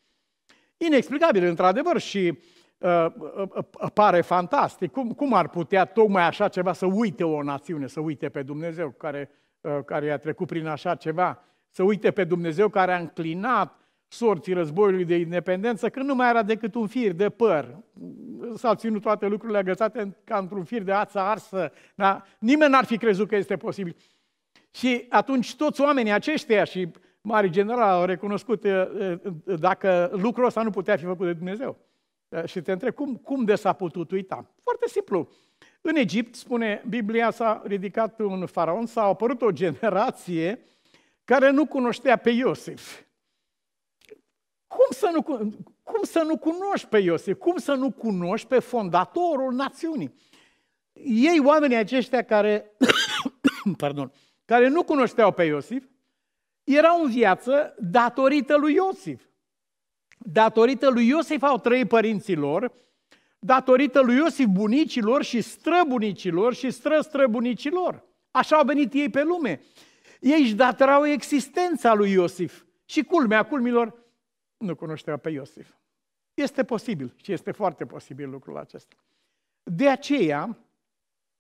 Inexplicabil, 0.77 1.45
într-adevăr, 1.45 1.99
și 1.99 2.39
uh, 2.79 3.07
uh, 3.37 3.49
uh, 3.55 3.91
pare 3.95 4.21
fantastic. 4.21 4.93
Cum, 4.93 5.13
cum 5.13 5.33
ar 5.33 5.49
putea 5.49 5.85
tocmai 5.85 6.27
așa 6.27 6.49
ceva 6.49 6.73
să 6.73 6.87
uite 6.87 7.25
o 7.25 7.43
națiune, 7.43 7.87
să 7.87 8.01
uite 8.01 8.29
pe 8.29 8.43
Dumnezeu 8.43 8.91
care, 8.91 9.31
uh, 9.61 9.79
care 9.85 10.11
a 10.11 10.19
trecut 10.19 10.47
prin 10.47 10.67
așa 10.67 10.95
ceva, 10.95 11.43
să 11.71 11.83
uite 11.83 12.11
pe 12.11 12.25
Dumnezeu 12.25 12.69
care 12.69 12.93
a 12.93 12.99
înclinat 12.99 13.86
sorții 14.17 14.53
războiului 14.53 15.05
de 15.05 15.17
independență, 15.17 15.89
când 15.89 16.07
nu 16.07 16.15
mai 16.15 16.29
era 16.29 16.43
decât 16.43 16.75
un 16.75 16.87
fir 16.87 17.13
de 17.13 17.29
păr. 17.29 17.77
S-au 18.55 18.75
ținut 18.75 19.03
toate 19.03 19.27
lucrurile 19.27 19.59
agățate 19.59 20.17
ca 20.25 20.39
într-un 20.39 20.65
fir 20.65 20.83
de 20.83 20.93
ață 20.93 21.19
arsă. 21.19 21.73
Da? 21.95 22.23
Nimeni 22.39 22.71
n-ar 22.71 22.85
fi 22.85 22.99
crezut 22.99 23.29
că 23.29 23.37
este 23.37 23.57
posibil. 23.57 23.97
Și 24.71 25.07
atunci 25.09 25.57
toți 25.57 25.81
oamenii 25.81 26.13
aceștia 26.13 26.65
și 26.65 26.89
mari 27.21 27.51
general 27.51 27.99
au 27.99 28.05
recunoscut 28.05 28.65
dacă 29.45 30.11
lucrul 30.13 30.47
ăsta 30.47 30.63
nu 30.63 30.71
putea 30.71 30.97
fi 30.97 31.05
făcut 31.05 31.27
de 31.27 31.33
Dumnezeu. 31.33 31.77
Și 32.45 32.61
te 32.61 32.73
întreb, 32.73 32.95
cum, 32.95 33.15
cum 33.15 33.45
de 33.45 33.55
s-a 33.55 33.73
putut 33.73 34.11
uita? 34.11 34.51
Foarte 34.63 34.89
simplu. 34.89 35.29
În 35.81 35.97
Egipt, 35.97 36.35
spune 36.35 36.83
Biblia, 36.89 37.31
s-a 37.31 37.63
ridicat 37.65 38.21
un 38.21 38.47
faraon, 38.47 38.87
s-a 38.87 39.03
apărut 39.03 39.43
o 39.43 39.51
generație 39.51 40.61
care 41.25 41.51
nu 41.51 41.67
cunoștea 41.67 42.17
pe 42.17 42.31
Iosif. 42.31 43.01
Cum 44.67 44.87
să, 44.91 45.11
nu, 45.13 45.23
cum 45.83 46.03
să 46.03 46.23
nu 46.27 46.39
cunoști 46.39 46.87
pe 46.87 46.99
Iosif? 46.99 47.39
Cum 47.39 47.57
să 47.57 47.75
nu 47.75 47.91
cunoști 47.91 48.47
pe 48.47 48.59
fondatorul 48.59 49.53
națiunii? 49.53 50.15
Ei, 51.05 51.41
oamenii 51.45 51.77
aceștia 51.77 52.23
care, 52.23 52.77
pardon, 53.77 54.13
care 54.45 54.69
nu 54.69 54.83
cunoșteau 54.83 55.33
pe 55.33 55.45
Iosif, 55.45 55.85
erau 56.65 57.03
în 57.03 57.11
viață 57.11 57.75
datorită 57.79 58.57
lui 58.57 58.75
Iosif. 58.75 59.23
Datorită 60.19 60.91
lui 60.91 61.07
Iosif 61.07 61.43
au 61.43 61.59
trăit 61.59 61.89
părinții 61.89 62.37
lor, 62.37 62.73
datorită 63.39 64.01
lui 64.01 64.17
Iosif 64.17 64.47
bunicilor 64.47 65.23
și 65.23 65.41
străbunicilor 65.41 66.55
și 66.55 66.71
străstrăbunicilor. 66.71 68.05
Așa 68.31 68.57
au 68.57 68.65
venit 68.65 68.93
ei 68.93 69.09
pe 69.09 69.23
lume. 69.23 69.61
Ei 70.21 70.43
își 70.43 70.55
datorau 70.55 71.07
existența 71.07 71.95
lui 71.95 72.11
Iosif. 72.11 72.65
Și 72.85 73.03
culmea 73.03 73.43
culmilor, 73.43 74.06
nu 74.57 74.75
cunoștea 74.75 75.17
pe 75.17 75.31
Iosif. 75.31 75.75
Este 76.35 76.65
posibil 76.65 77.15
și 77.17 77.33
este 77.33 77.51
foarte 77.51 77.87
posibil 77.87 78.31
lucrul 78.31 78.57
acesta. 78.57 78.97
De 79.63 79.89
aceea, 79.89 80.59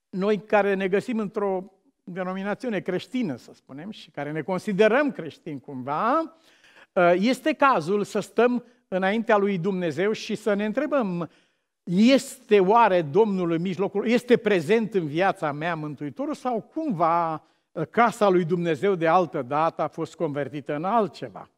noi 0.09 0.39
care 0.39 0.75
ne 0.75 0.89
găsim 0.89 1.19
într-o 1.19 1.73
denominațiune 2.05 2.81
creștină, 2.81 3.37
să 3.37 3.53
spunem, 3.55 3.91
și 3.91 4.11
care 4.11 4.33
ne 4.33 4.43
considerăm 4.43 5.13
creștini 5.13 5.61
cumva, 5.61 6.37
este 7.15 7.53
cazul 7.53 8.05
să 8.05 8.21
stăm 8.21 8.65
înaintea 8.89 9.37
lui 9.37 9.59
Dumnezeu 9.59 10.13
și 10.13 10.35
să 10.35 10.55
ne 10.55 10.65
întrebăm, 10.65 11.31
este 11.91 12.61
oare 12.61 13.03
Domnul 13.03 13.51
în 13.51 13.61
mijlocul, 13.61 14.07
este 14.07 14.37
prezent 14.37 14.95
în 14.95 15.07
viața 15.07 15.53
mea 15.53 15.75
Mântuitorul 15.75 16.35
sau 16.35 16.61
cumva 16.61 17.45
casa 17.91 18.29
lui 18.29 18.45
Dumnezeu 18.45 18.95
de 18.95 19.07
altă 19.07 19.43
dată 19.43 19.83
a 19.83 19.89
fost 19.89 20.15
convertită 20.15 20.75
în 20.75 20.85
altceva? 20.85 21.51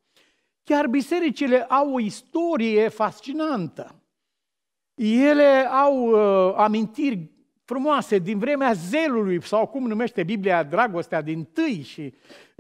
Chiar 0.69 0.87
bisericile 0.87 1.63
au 1.63 1.93
o 1.95 2.01
istorie 2.01 2.89
fascinantă. 2.89 3.95
Ele 4.95 5.67
au 5.71 6.09
uh, 6.09 6.55
amintiri 6.57 7.31
frumoase 7.65 8.19
din 8.19 8.39
vremea 8.39 8.73
zelului, 8.73 9.43
sau 9.43 9.67
cum 9.67 9.87
numește 9.87 10.23
Biblia, 10.23 10.63
dragostea 10.63 11.23
din 11.23 11.45
tâi 11.45 11.83
și 11.83 12.15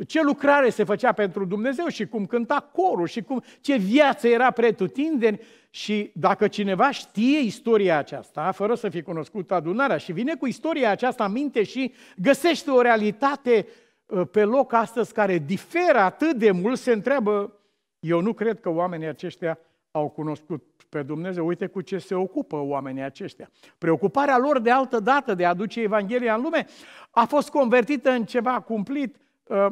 ce 0.06 0.22
lucrare 0.22 0.70
se 0.70 0.84
făcea 0.84 1.12
pentru 1.12 1.44
Dumnezeu 1.44 1.86
și 1.86 2.06
cum 2.06 2.26
cânta 2.26 2.70
corul 2.72 3.06
și 3.06 3.22
cum, 3.22 3.42
ce 3.60 3.76
viață 3.76 4.28
era 4.28 4.50
pretutindeni 4.50 5.40
și 5.70 6.10
dacă 6.14 6.48
cineva 6.48 6.90
știe 6.90 7.38
istoria 7.38 7.98
aceasta, 7.98 8.52
fără 8.52 8.74
să 8.74 8.88
fi 8.88 9.02
cunoscut 9.02 9.50
adunarea 9.50 9.96
și 9.96 10.12
vine 10.12 10.34
cu 10.34 10.46
istoria 10.46 10.90
aceasta 10.90 11.24
în 11.24 11.32
minte 11.32 11.62
și 11.62 11.92
găsește 12.16 12.70
o 12.70 12.80
realitate 12.80 13.66
uh, 14.06 14.22
pe 14.30 14.44
loc 14.44 14.72
astăzi 14.72 15.12
care 15.12 15.38
diferă 15.38 15.98
atât 15.98 16.36
de 16.36 16.50
mult, 16.50 16.78
se 16.78 16.92
întreabă 16.92 17.52
eu 18.00 18.20
nu 18.20 18.32
cred 18.32 18.60
că 18.60 18.68
oamenii 18.68 19.06
aceștia 19.06 19.58
au 19.90 20.08
cunoscut 20.08 20.62
pe 20.88 21.02
Dumnezeu. 21.02 21.46
Uite 21.46 21.66
cu 21.66 21.80
ce 21.80 21.98
se 21.98 22.14
ocupă 22.14 22.56
oamenii 22.56 23.02
aceștia. 23.02 23.50
Preocuparea 23.78 24.38
lor 24.38 24.58
de 24.58 24.70
altă 24.70 25.00
dată 25.00 25.34
de 25.34 25.44
a 25.44 25.48
aduce 25.48 25.80
Evanghelia 25.80 26.34
în 26.34 26.42
lume 26.42 26.66
a 27.10 27.24
fost 27.24 27.50
convertită 27.50 28.10
în 28.10 28.24
ceva 28.24 28.60
cumplit. 28.60 29.16
Uh, 29.44 29.66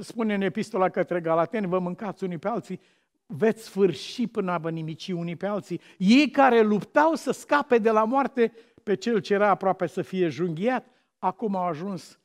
spune 0.00 0.34
în 0.34 0.40
epistola 0.40 0.88
către 0.88 1.20
Galateni, 1.20 1.66
vă 1.66 1.78
mâncați 1.78 2.24
unii 2.24 2.38
pe 2.38 2.48
alții, 2.48 2.80
veți 3.26 3.64
sfârși 3.64 4.26
până 4.26 4.52
a 4.52 4.58
vă 4.58 4.70
nimici 4.70 5.08
unii 5.08 5.36
pe 5.36 5.46
alții. 5.46 5.80
Ei 5.98 6.30
care 6.30 6.60
luptau 6.60 7.14
să 7.14 7.30
scape 7.30 7.78
de 7.78 7.90
la 7.90 8.04
moarte 8.04 8.52
pe 8.82 8.94
cel 8.94 9.20
ce 9.20 9.34
era 9.34 9.48
aproape 9.48 9.86
să 9.86 10.02
fie 10.02 10.28
junghiat, 10.28 10.86
acum 11.18 11.56
au 11.56 11.64
ajuns 11.64 12.18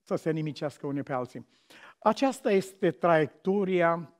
să 0.00 0.14
se 0.14 0.30
nimicească 0.30 0.86
unii 0.86 1.02
pe 1.02 1.12
alții. 1.12 1.46
Aceasta 1.98 2.52
este 2.52 2.90
traiectoria 2.90 4.12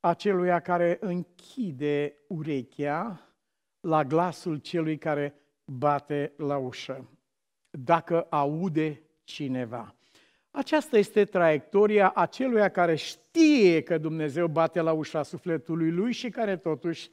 aceluia 0.00 0.60
care 0.60 0.96
închide 1.00 2.16
urechea 2.28 3.28
la 3.80 4.04
glasul 4.04 4.56
celui 4.56 4.98
care 4.98 5.34
bate 5.64 6.32
la 6.36 6.56
ușă, 6.56 7.08
dacă 7.70 8.26
aude 8.30 9.02
cineva. 9.24 9.94
Aceasta 10.50 10.98
este 10.98 11.24
traiectoria 11.24 12.12
aceluia 12.14 12.68
care 12.68 12.94
știe 12.94 13.82
că 13.82 13.98
Dumnezeu 13.98 14.46
bate 14.46 14.80
la 14.80 14.92
ușa 14.92 15.22
sufletului 15.22 15.90
lui 15.90 16.12
și 16.12 16.28
care 16.28 16.56
totuși 16.56 17.10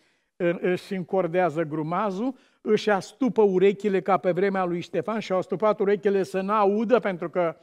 își 0.59 0.93
încordează 0.93 1.63
grumazul, 1.63 2.35
își 2.61 2.89
astupă 2.89 3.41
urechile 3.41 4.01
ca 4.01 4.17
pe 4.17 4.31
vremea 4.31 4.65
lui 4.65 4.79
Ștefan 4.79 5.19
și 5.19 5.31
au 5.31 5.37
astupat 5.37 5.79
urechile 5.79 6.23
să 6.23 6.41
n-audă 6.41 6.99
pentru 6.99 7.29
că 7.29 7.55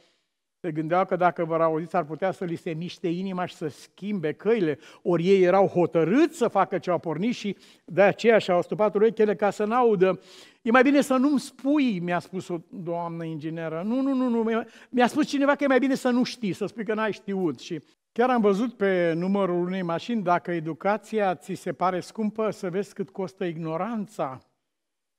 se 0.65 0.71
gândeau 0.71 1.05
că 1.05 1.15
dacă 1.15 1.45
vor 1.45 1.61
auzi, 1.61 1.95
ar 1.95 2.03
putea 2.03 2.31
să 2.31 2.45
li 2.45 2.55
se 2.55 2.73
miște 2.73 3.07
inima 3.07 3.45
și 3.45 3.55
să 3.55 3.67
schimbe 3.67 4.33
căile. 4.33 4.79
Ori 5.01 5.27
ei 5.27 5.43
erau 5.43 5.67
hotărâți 5.67 6.37
să 6.37 6.47
facă 6.47 6.77
ce 6.77 6.89
au 6.89 6.99
pornit 6.99 7.35
și 7.35 7.57
de 7.85 8.01
aceea 8.01 8.37
și-au 8.37 8.61
stupat 8.61 8.95
urechile 8.95 9.35
ca 9.35 9.49
să 9.49 9.65
n-audă. 9.65 10.19
E 10.61 10.71
mai 10.71 10.81
bine 10.81 11.01
să 11.01 11.15
nu-mi 11.15 11.39
spui, 11.39 11.99
mi-a 11.99 12.19
spus 12.19 12.47
o 12.47 12.57
doamnă 12.69 13.23
ingineră. 13.23 13.83
Nu, 13.85 14.01
nu, 14.01 14.13
nu, 14.13 14.29
nu. 14.29 14.63
Mi-a 14.89 15.07
spus 15.07 15.27
cineva 15.27 15.55
că 15.55 15.63
e 15.63 15.67
mai 15.67 15.79
bine 15.79 15.95
să 15.95 16.09
nu 16.09 16.23
știi, 16.23 16.53
să 16.53 16.65
spui 16.65 16.85
că 16.85 16.93
n-ai 16.93 17.11
știut. 17.11 17.59
Și 17.59 17.81
chiar 18.11 18.29
am 18.29 18.41
văzut 18.41 18.73
pe 18.73 19.13
numărul 19.13 19.65
unei 19.65 19.81
mașini, 19.81 20.23
dacă 20.23 20.51
educația 20.51 21.35
ți 21.35 21.53
se 21.53 21.73
pare 21.73 21.99
scumpă, 21.99 22.49
să 22.49 22.69
vezi 22.69 22.93
cât 22.93 23.09
costă 23.09 23.43
ignoranța. 23.43 24.39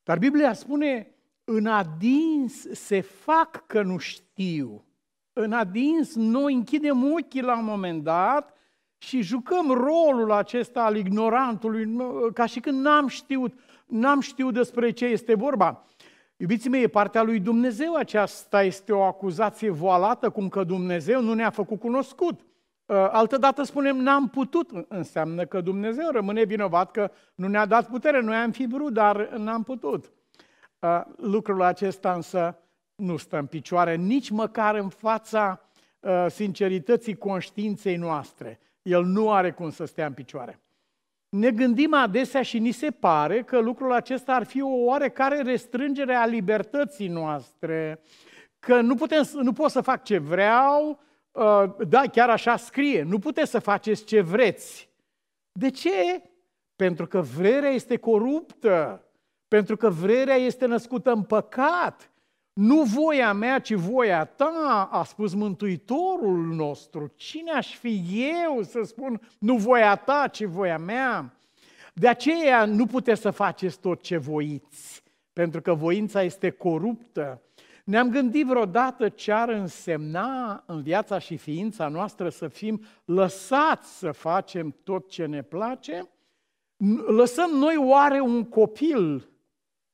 Dar 0.02 0.18
Biblia 0.18 0.52
spune, 0.52 1.14
în 1.44 1.66
adins 1.66 2.70
se 2.72 3.00
fac 3.00 3.66
că 3.66 3.82
nu 3.82 3.98
știu 3.98 4.84
în 5.36 5.52
adins, 5.52 6.14
noi 6.14 6.54
închidem 6.54 7.12
ochii 7.12 7.42
la 7.42 7.58
un 7.58 7.64
moment 7.64 8.02
dat 8.02 8.54
și 8.98 9.22
jucăm 9.22 9.70
rolul 9.70 10.32
acesta 10.32 10.84
al 10.84 10.96
ignorantului, 10.96 11.96
ca 12.32 12.46
și 12.46 12.60
când 12.60 12.80
n-am 12.80 13.06
știut, 13.06 13.58
n-am 13.86 14.20
știut 14.20 14.54
despre 14.54 14.90
ce 14.90 15.04
este 15.04 15.34
vorba. 15.34 15.84
Iubiții 16.36 16.70
mei, 16.70 16.82
e 16.82 16.88
partea 16.88 17.22
lui 17.22 17.40
Dumnezeu 17.40 17.94
aceasta 17.94 18.62
este 18.62 18.92
o 18.92 19.02
acuzație 19.02 19.70
voalată, 19.70 20.30
cum 20.30 20.48
că 20.48 20.64
Dumnezeu 20.64 21.22
nu 21.22 21.34
ne-a 21.34 21.50
făcut 21.50 21.80
cunoscut. 21.80 22.40
Uh, 22.40 22.96
altădată 23.10 23.62
spunem 23.62 23.96
n-am 23.96 24.28
putut, 24.28 24.70
înseamnă 24.88 25.44
că 25.44 25.60
Dumnezeu 25.60 26.10
rămâne 26.10 26.44
vinovat 26.44 26.90
că 26.90 27.10
nu 27.34 27.48
ne-a 27.48 27.66
dat 27.66 27.88
putere, 27.88 28.20
noi 28.20 28.36
am 28.36 28.50
fi 28.50 28.66
vrut, 28.66 28.92
dar 28.92 29.28
n-am 29.28 29.62
putut. 29.62 30.12
Uh, 30.78 31.00
lucrul 31.16 31.62
acesta 31.62 32.12
însă 32.12 32.58
nu 33.04 33.16
stă 33.16 33.38
în 33.38 33.46
picioare 33.46 33.96
nici 33.96 34.30
măcar 34.30 34.74
în 34.74 34.88
fața 34.88 35.60
uh, 36.00 36.26
sincerității 36.28 37.16
conștiinței 37.16 37.96
noastre, 37.96 38.60
el 38.82 39.04
nu 39.04 39.32
are 39.32 39.52
cum 39.52 39.70
să 39.70 39.84
stea 39.84 40.06
în 40.06 40.12
picioare. 40.12 40.58
Ne 41.28 41.50
gândim 41.50 41.94
adesea 41.94 42.42
și 42.42 42.58
ni 42.58 42.70
se 42.70 42.90
pare 42.90 43.42
că 43.42 43.60
lucrul 43.60 43.92
acesta 43.92 44.34
ar 44.34 44.44
fi 44.44 44.62
o 44.62 44.68
oarecare 44.68 45.42
restrângere 45.42 46.14
a 46.14 46.26
libertății 46.26 47.08
noastre, 47.08 48.00
că 48.58 48.80
nu, 48.80 48.94
putem, 48.94 49.28
nu 49.32 49.52
pot 49.52 49.70
să 49.70 49.80
fac 49.80 50.04
ce 50.04 50.18
vreau, 50.18 51.00
uh, 51.32 51.64
da, 51.88 52.02
chiar 52.12 52.30
așa 52.30 52.56
scrie, 52.56 53.02
nu 53.02 53.18
puteți 53.18 53.50
să 53.50 53.58
faceți 53.58 54.04
ce 54.04 54.20
vreți. 54.20 54.88
De 55.52 55.70
ce? 55.70 56.22
Pentru 56.76 57.06
că 57.06 57.20
vrerea 57.20 57.70
este 57.70 57.96
coruptă, 57.96 59.04
pentru 59.48 59.76
că 59.76 59.88
vrerea 59.88 60.36
este 60.36 60.66
născută 60.66 61.12
în 61.12 61.22
păcat. 61.22 62.10
Nu 62.54 62.82
voia 62.82 63.32
mea, 63.32 63.58
ci 63.58 63.72
voia 63.72 64.24
ta, 64.24 64.88
a 64.92 65.04
spus 65.04 65.34
Mântuitorul 65.34 66.54
nostru. 66.54 67.12
Cine 67.16 67.50
aș 67.50 67.76
fi 67.76 68.02
eu 68.46 68.62
să 68.62 68.82
spun 68.82 69.20
nu 69.38 69.56
voia 69.56 69.96
ta, 69.96 70.28
ci 70.32 70.42
voia 70.44 70.78
mea? 70.78 71.36
De 71.94 72.08
aceea 72.08 72.64
nu 72.64 72.86
puteți 72.86 73.20
să 73.20 73.30
faceți 73.30 73.80
tot 73.80 74.02
ce 74.02 74.16
voiți, 74.16 75.02
pentru 75.32 75.60
că 75.60 75.74
voința 75.74 76.22
este 76.22 76.50
coruptă. 76.50 77.42
Ne-am 77.84 78.10
gândit 78.10 78.46
vreodată 78.46 79.08
ce 79.08 79.32
ar 79.32 79.48
însemna 79.48 80.62
în 80.66 80.82
viața 80.82 81.18
și 81.18 81.36
ființa 81.36 81.88
noastră 81.88 82.28
să 82.28 82.48
fim 82.48 82.84
lăsați 83.04 83.98
să 83.98 84.10
facem 84.10 84.76
tot 84.82 85.08
ce 85.08 85.26
ne 85.26 85.42
place? 85.42 86.08
Lăsăm 87.06 87.50
noi 87.50 87.76
oare 87.76 88.20
un 88.20 88.44
copil 88.44 89.28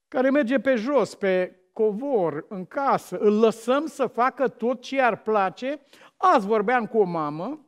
care 0.08 0.30
merge 0.30 0.58
pe 0.58 0.74
jos, 0.74 1.14
pe 1.14 1.59
covor, 1.72 2.44
în 2.48 2.64
casă, 2.64 3.18
îl 3.18 3.38
lăsăm 3.38 3.86
să 3.86 4.06
facă 4.06 4.48
tot 4.48 4.80
ce 4.80 5.00
ar 5.00 5.16
place? 5.16 5.80
Azi 6.16 6.46
vorbeam 6.46 6.86
cu 6.86 6.98
o 6.98 7.04
mamă 7.04 7.58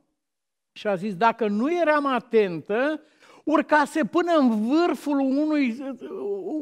și 0.71 0.87
a 0.87 0.95
zis, 0.95 1.15
dacă 1.15 1.47
nu 1.47 1.73
eram 1.73 2.05
atentă, 2.05 3.01
urcase 3.43 4.05
până 4.05 4.31
în 4.37 4.67
vârful 4.67 5.19
unui, 5.19 5.95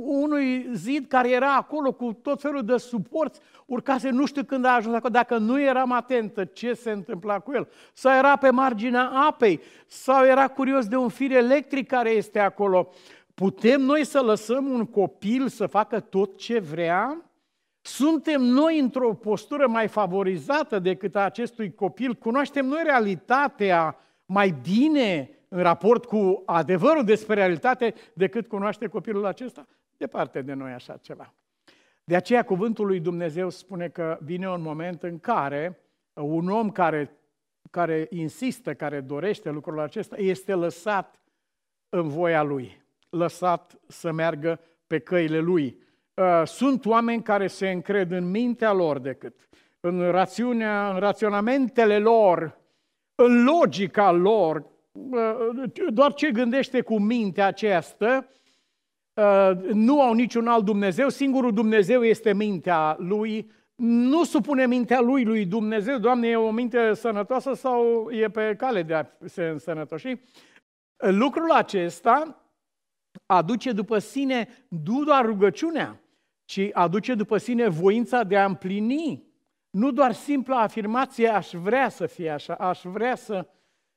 unui 0.05 0.69
zid 0.73 1.07
care 1.07 1.29
era 1.29 1.55
acolo 1.55 1.91
cu 1.91 2.13
tot 2.21 2.41
felul 2.41 2.65
de 2.65 2.77
suporți, 2.77 3.39
urcase 3.65 4.09
nu 4.09 4.25
știu 4.25 4.43
când 4.43 4.65
a 4.65 4.73
ajuns 4.73 4.95
acolo, 4.95 5.13
dacă 5.13 5.37
nu 5.37 5.61
eram 5.61 5.91
atentă 5.91 6.45
ce 6.45 6.73
se 6.73 6.91
întâmpla 6.91 7.39
cu 7.39 7.51
el. 7.53 7.67
Sau 7.93 8.17
era 8.17 8.35
pe 8.35 8.49
marginea 8.49 9.09
apei, 9.09 9.61
sau 9.87 10.25
era 10.25 10.47
curios 10.47 10.87
de 10.87 10.95
un 10.95 11.09
fir 11.09 11.31
electric 11.31 11.87
care 11.87 12.09
este 12.09 12.39
acolo. 12.39 12.89
Putem 13.33 13.81
noi 13.81 14.05
să 14.05 14.21
lăsăm 14.21 14.69
un 14.69 14.85
copil 14.85 15.47
să 15.47 15.65
facă 15.65 15.99
tot 15.99 16.37
ce 16.37 16.59
vrea? 16.59 17.30
Suntem 17.81 18.41
noi 18.41 18.79
într-o 18.79 19.13
postură 19.13 19.67
mai 19.67 19.87
favorizată 19.87 20.79
decât 20.79 21.15
a 21.15 21.23
acestui 21.23 21.73
copil? 21.73 22.13
Cunoaștem 22.13 22.65
noi 22.65 22.81
realitatea 22.83 23.97
mai 24.25 24.55
bine 24.61 25.29
în 25.47 25.61
raport 25.61 26.05
cu 26.05 26.43
adevărul 26.45 27.03
despre 27.03 27.33
realitate 27.33 27.93
decât 28.13 28.47
cunoaște 28.47 28.87
copilul 28.87 29.25
acesta? 29.25 29.67
Departe 29.97 30.41
de 30.41 30.53
noi 30.53 30.71
așa 30.71 30.97
ceva. 30.97 31.33
De 32.03 32.15
aceea 32.15 32.43
cuvântul 32.43 32.85
lui 32.85 32.99
Dumnezeu 32.99 33.49
spune 33.49 33.87
că 33.87 34.17
vine 34.21 34.49
un 34.49 34.61
moment 34.61 35.03
în 35.03 35.19
care 35.19 35.79
un 36.13 36.49
om 36.49 36.69
care, 36.71 37.17
care 37.69 38.07
insistă, 38.09 38.73
care 38.73 39.01
dorește 39.01 39.49
lucrul 39.49 39.79
acesta, 39.79 40.15
este 40.17 40.53
lăsat 40.53 41.21
în 41.89 42.07
voia 42.07 42.43
lui, 42.43 42.81
lăsat 43.09 43.79
să 43.87 44.11
meargă 44.11 44.59
pe 44.87 44.99
căile 44.99 45.39
lui. 45.39 45.77
Uh, 46.21 46.41
sunt 46.45 46.85
oameni 46.85 47.23
care 47.23 47.47
se 47.47 47.69
încred 47.69 48.11
în 48.11 48.29
mintea 48.29 48.73
lor 48.73 48.99
decât, 48.99 49.49
în 49.79 50.11
rațiunea, 50.11 50.93
în 50.93 50.99
raționamentele 50.99 51.99
lor, 51.99 52.59
în 53.15 53.43
logica 53.43 54.11
lor, 54.11 54.65
doar 55.89 56.13
ce 56.13 56.31
gândește 56.31 56.81
cu 56.81 56.99
mintea 56.99 57.45
aceasta, 57.45 58.27
uh, 59.13 59.51
nu 59.73 60.01
au 60.01 60.13
niciun 60.13 60.47
alt 60.47 60.65
Dumnezeu, 60.65 61.09
singurul 61.09 61.53
Dumnezeu 61.53 62.03
este 62.03 62.33
mintea 62.33 62.95
lui, 62.99 63.51
nu 63.75 64.23
supune 64.23 64.65
mintea 64.65 64.99
lui 64.99 65.23
lui 65.23 65.45
Dumnezeu, 65.45 65.97
Doamne, 65.97 66.27
e 66.27 66.35
o 66.35 66.51
minte 66.51 66.93
sănătoasă 66.93 67.53
sau 67.53 68.09
e 68.11 68.29
pe 68.29 68.55
cale 68.57 68.83
de 68.83 68.93
a 68.93 69.05
se 69.25 69.43
însănătoși. 69.43 70.21
Lucrul 70.97 71.51
acesta 71.51 72.45
aduce 73.25 73.71
după 73.71 73.97
sine 73.97 74.47
nu 74.67 75.03
doar 75.03 75.25
rugăciunea, 75.25 76.00
ci 76.51 76.69
aduce 76.73 77.13
după 77.13 77.37
sine 77.37 77.67
voința 77.67 78.23
de 78.23 78.37
a 78.37 78.45
împlini. 78.45 79.23
Nu 79.69 79.91
doar 79.91 80.11
simpla 80.11 80.61
afirmație, 80.61 81.27
aș 81.27 81.51
vrea 81.51 81.89
să 81.89 82.05
fie 82.05 82.29
așa, 82.29 82.53
aș 82.53 82.81
vrea 82.83 83.15
să 83.15 83.47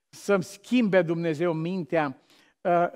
să-mi 0.08 0.42
schimbe 0.42 1.02
Dumnezeu 1.02 1.52
mintea. 1.52 2.18
Uh, 2.60 2.86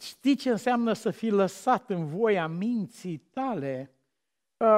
știi 0.00 0.34
ce 0.34 0.50
înseamnă 0.50 0.92
să 0.92 1.10
fii 1.10 1.30
lăsat 1.30 1.90
în 1.90 2.06
voia 2.06 2.46
minții 2.46 3.16
tale? 3.32 3.90
Uh, 4.56 4.76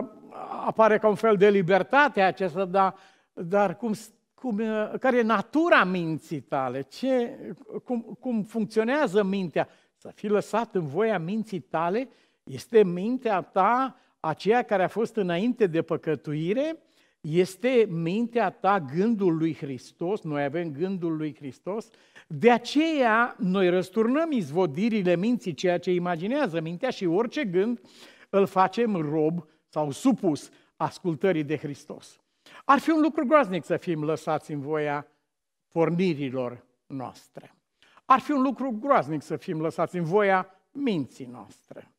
apare 0.66 0.98
ca 0.98 1.08
un 1.08 1.14
fel 1.14 1.36
de 1.36 1.50
libertate 1.50 2.20
acesta, 2.20 2.64
dar, 2.64 2.94
dar 3.32 3.76
cum, 3.76 3.92
cum, 4.34 4.58
uh, 4.58 4.92
care 5.00 5.18
e 5.18 5.22
natura 5.22 5.84
minții 5.84 6.40
tale? 6.40 6.82
Ce, 6.82 7.38
cum, 7.84 8.16
cum 8.20 8.42
funcționează 8.42 9.22
mintea? 9.22 9.68
Să 9.96 10.10
fii 10.14 10.28
lăsat 10.28 10.74
în 10.74 10.86
voia 10.86 11.18
minții 11.18 11.60
tale 11.60 12.08
este 12.42 12.84
mintea 12.84 13.40
ta 13.40 13.94
aceea 14.20 14.62
care 14.62 14.82
a 14.82 14.88
fost 14.88 15.16
înainte 15.16 15.66
de 15.66 15.82
păcătuire 15.82 16.82
este 17.20 17.86
mintea 17.88 18.50
ta 18.50 18.80
gândul 18.94 19.36
lui 19.36 19.54
Hristos, 19.54 20.22
noi 20.22 20.44
avem 20.44 20.72
gândul 20.72 21.16
lui 21.16 21.34
Hristos, 21.34 21.88
de 22.26 22.50
aceea 22.50 23.36
noi 23.38 23.68
răsturnăm 23.68 24.32
izvodirile 24.32 25.16
minții, 25.16 25.54
ceea 25.54 25.78
ce 25.78 25.92
imaginează 25.92 26.60
mintea 26.60 26.90
și 26.90 27.06
orice 27.06 27.44
gând 27.44 27.80
îl 28.30 28.46
facem 28.46 28.94
rob 28.94 29.44
sau 29.68 29.90
supus 29.90 30.50
ascultării 30.76 31.44
de 31.44 31.56
Hristos. 31.56 32.20
Ar 32.64 32.78
fi 32.78 32.90
un 32.90 33.00
lucru 33.00 33.26
groaznic 33.26 33.64
să 33.64 33.76
fim 33.76 34.04
lăsați 34.04 34.52
în 34.52 34.60
voia 34.60 35.06
pornirilor 35.68 36.64
noastre. 36.86 37.54
Ar 38.04 38.20
fi 38.20 38.30
un 38.30 38.42
lucru 38.42 38.78
groaznic 38.80 39.22
să 39.22 39.36
fim 39.36 39.60
lăsați 39.60 39.96
în 39.96 40.04
voia 40.04 40.60
minții 40.70 41.26
noastre. 41.26 41.92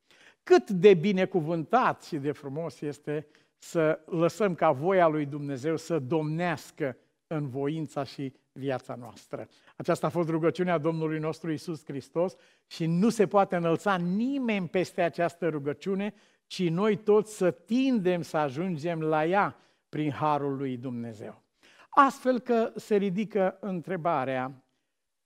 Cât 0.43 0.69
de 0.69 0.93
binecuvântat 0.93 2.03
și 2.03 2.17
de 2.17 2.31
frumos 2.31 2.81
este 2.81 3.27
să 3.57 3.99
lăsăm 4.05 4.55
ca 4.55 4.71
voia 4.71 5.07
lui 5.07 5.25
Dumnezeu 5.25 5.77
să 5.77 5.99
domnească 5.99 6.97
în 7.27 7.49
voința 7.49 8.03
și 8.03 8.33
viața 8.51 8.95
noastră. 8.95 9.47
Aceasta 9.75 10.07
a 10.07 10.09
fost 10.09 10.29
rugăciunea 10.29 10.77
Domnului 10.77 11.19
nostru 11.19 11.51
Isus 11.51 11.85
Hristos 11.85 12.35
și 12.67 12.85
nu 12.85 13.09
se 13.09 13.27
poate 13.27 13.55
înălța 13.55 13.95
nimeni 13.95 14.67
peste 14.67 15.01
această 15.01 15.49
rugăciune, 15.49 16.13
ci 16.47 16.69
noi 16.69 16.95
toți 16.95 17.37
să 17.37 17.51
tindem 17.51 18.21
să 18.21 18.37
ajungem 18.37 19.01
la 19.01 19.25
ea 19.25 19.57
prin 19.89 20.11
harul 20.11 20.57
lui 20.57 20.77
Dumnezeu. 20.77 21.41
Astfel 21.89 22.39
că 22.39 22.71
se 22.75 22.95
ridică 22.95 23.57
întrebarea, 23.59 24.63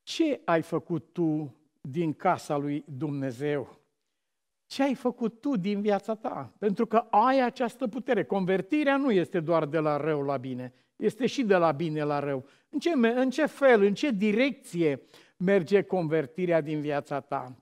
ce 0.03 0.41
ai 0.45 0.61
făcut 0.61 1.13
tu 1.13 1.55
din 1.82 2.13
casa 2.13 2.57
lui 2.57 2.84
Dumnezeu? 2.88 3.80
Ce 4.66 4.84
ai 4.84 4.93
făcut 4.93 5.41
tu 5.41 5.57
din 5.57 5.82
viața 5.82 6.16
ta? 6.16 6.53
Pentru 6.59 6.86
că 6.86 6.97
ai 6.97 7.41
această 7.41 7.88
putere. 7.88 8.24
Convertirea 8.24 8.97
nu 8.97 9.11
este 9.11 9.39
doar 9.39 9.66
de 9.66 9.80
la 9.80 9.97
rău 9.97 10.22
la 10.22 10.38
bine, 10.38 10.74
este 10.95 11.26
și 11.26 11.43
de 11.43 11.55
la 11.55 11.72
bine 11.72 12.03
la 12.03 12.20
rău. 12.20 12.45
În 12.70 12.80
ce, 12.80 12.91
în 13.16 13.30
ce 13.30 13.45
fel, 13.45 13.82
în 13.82 13.93
ce 13.93 14.11
direcție 14.11 15.01
merge 15.38 15.82
convertirea 15.82 16.61
din 16.61 16.82
viața 16.82 17.20
ta? 17.20 17.55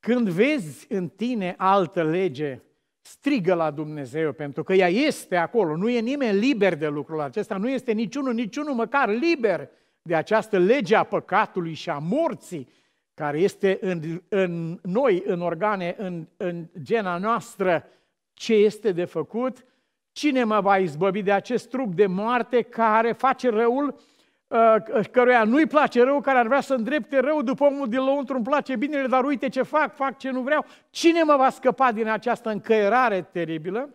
Când 0.00 0.28
vezi 0.28 0.86
în 0.88 1.08
tine 1.08 1.54
altă 1.58 2.04
lege, 2.04 2.60
strigă 3.00 3.54
la 3.54 3.70
Dumnezeu, 3.70 4.32
pentru 4.32 4.62
că 4.62 4.72
ea 4.72 4.88
este 4.88 5.36
acolo. 5.36 5.76
Nu 5.76 5.88
e 5.88 6.00
nimeni 6.00 6.38
liber 6.38 6.76
de 6.76 6.88
lucrul 6.88 7.20
acesta, 7.20 7.56
nu 7.56 7.68
este 7.68 7.92
niciunul, 7.92 8.34
niciunul 8.34 8.74
măcar 8.74 9.08
liber 9.08 9.68
de 10.02 10.14
această 10.14 10.58
lege 10.58 10.94
a 10.94 11.04
păcatului 11.04 11.74
și 11.74 11.90
a 11.90 11.98
morții 11.98 12.68
care 13.14 13.38
este 13.38 13.78
în, 13.80 14.22
în 14.28 14.78
noi, 14.82 15.22
în 15.26 15.40
organe, 15.40 15.94
în, 15.98 16.26
în 16.36 16.66
gena 16.82 17.18
noastră, 17.18 17.84
ce 18.32 18.54
este 18.54 18.92
de 18.92 19.04
făcut, 19.04 19.64
cine 20.12 20.44
mă 20.44 20.60
va 20.60 20.78
izbăvi 20.78 21.22
de 21.22 21.32
acest 21.32 21.68
trup 21.68 21.94
de 21.94 22.06
moarte 22.06 22.62
care 22.62 23.12
face 23.12 23.48
răul, 23.48 24.00
uh, 24.46 25.06
căruia 25.10 25.44
nu-i 25.44 25.66
place 25.66 26.02
rău, 26.02 26.20
care 26.20 26.38
ar 26.38 26.46
vrea 26.46 26.60
să 26.60 26.74
îndrepte 26.74 27.18
rău 27.18 27.42
după 27.42 27.64
omul 27.64 27.88
din 27.88 28.04
lăuntru, 28.04 28.34
îmi 28.34 28.44
place 28.44 28.76
binele, 28.76 29.06
dar 29.06 29.24
uite 29.24 29.48
ce 29.48 29.62
fac, 29.62 29.94
fac 29.94 30.18
ce 30.18 30.30
nu 30.30 30.40
vreau. 30.40 30.64
Cine 30.90 31.22
mă 31.22 31.36
va 31.36 31.50
scăpa 31.50 31.92
din 31.92 32.08
această 32.08 32.50
încăierare 32.50 33.22
teribilă? 33.22 33.94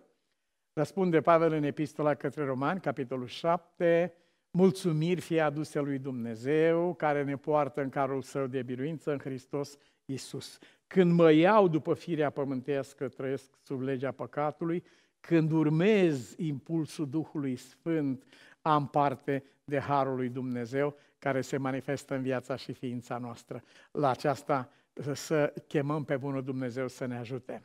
Răspunde 0.74 1.22
Pavel 1.22 1.54
în 1.54 1.64
epistola 1.64 2.14
către 2.14 2.46
Romani, 2.46 2.80
capitolul 2.80 3.28
7, 3.28 4.14
mulțumiri 4.52 5.22
fie 5.22 5.42
aduse 5.42 5.80
lui 5.80 6.00
Dumnezeu, 6.00 6.94
care 6.94 7.24
ne 7.24 7.36
poartă 7.36 7.82
în 7.82 7.90
carul 7.90 8.22
său 8.22 8.48
de 8.48 8.62
biruință 8.62 9.12
în 9.12 9.20
Hristos 9.20 9.78
Iisus. 10.06 10.58
Când 10.88 11.12
mă 11.12 11.32
iau 11.32 11.68
după 11.68 11.94
firea 11.94 12.30
pământească, 12.30 13.08
trăiesc 13.08 13.50
sub 13.64 13.82
legea 13.82 14.12
păcatului, 14.12 14.84
când 15.20 15.52
urmez 15.52 16.34
impulsul 16.38 17.10
Duhului 17.10 17.56
Sfânt, 17.56 18.24
am 18.62 18.88
parte 18.88 19.44
de 19.64 19.80
Harul 19.80 20.16
lui 20.16 20.30
Dumnezeu 20.30 20.96
care 21.20 21.42
se 21.42 21.58
manifestă 21.58 22.16
în 22.16 22.22
viața 22.22 22.56
și 22.56 22.74
ființa 22.74 23.18
noastră. 23.18 23.64
La 23.92 24.10
aceasta 24.10 24.72
să 25.14 25.54
chemăm 25.68 26.04
pe 26.04 26.18
Bunul 26.18 26.44
Dumnezeu 26.44 26.88
să 26.88 27.06
ne 27.06 27.18
ajute. 27.18 27.64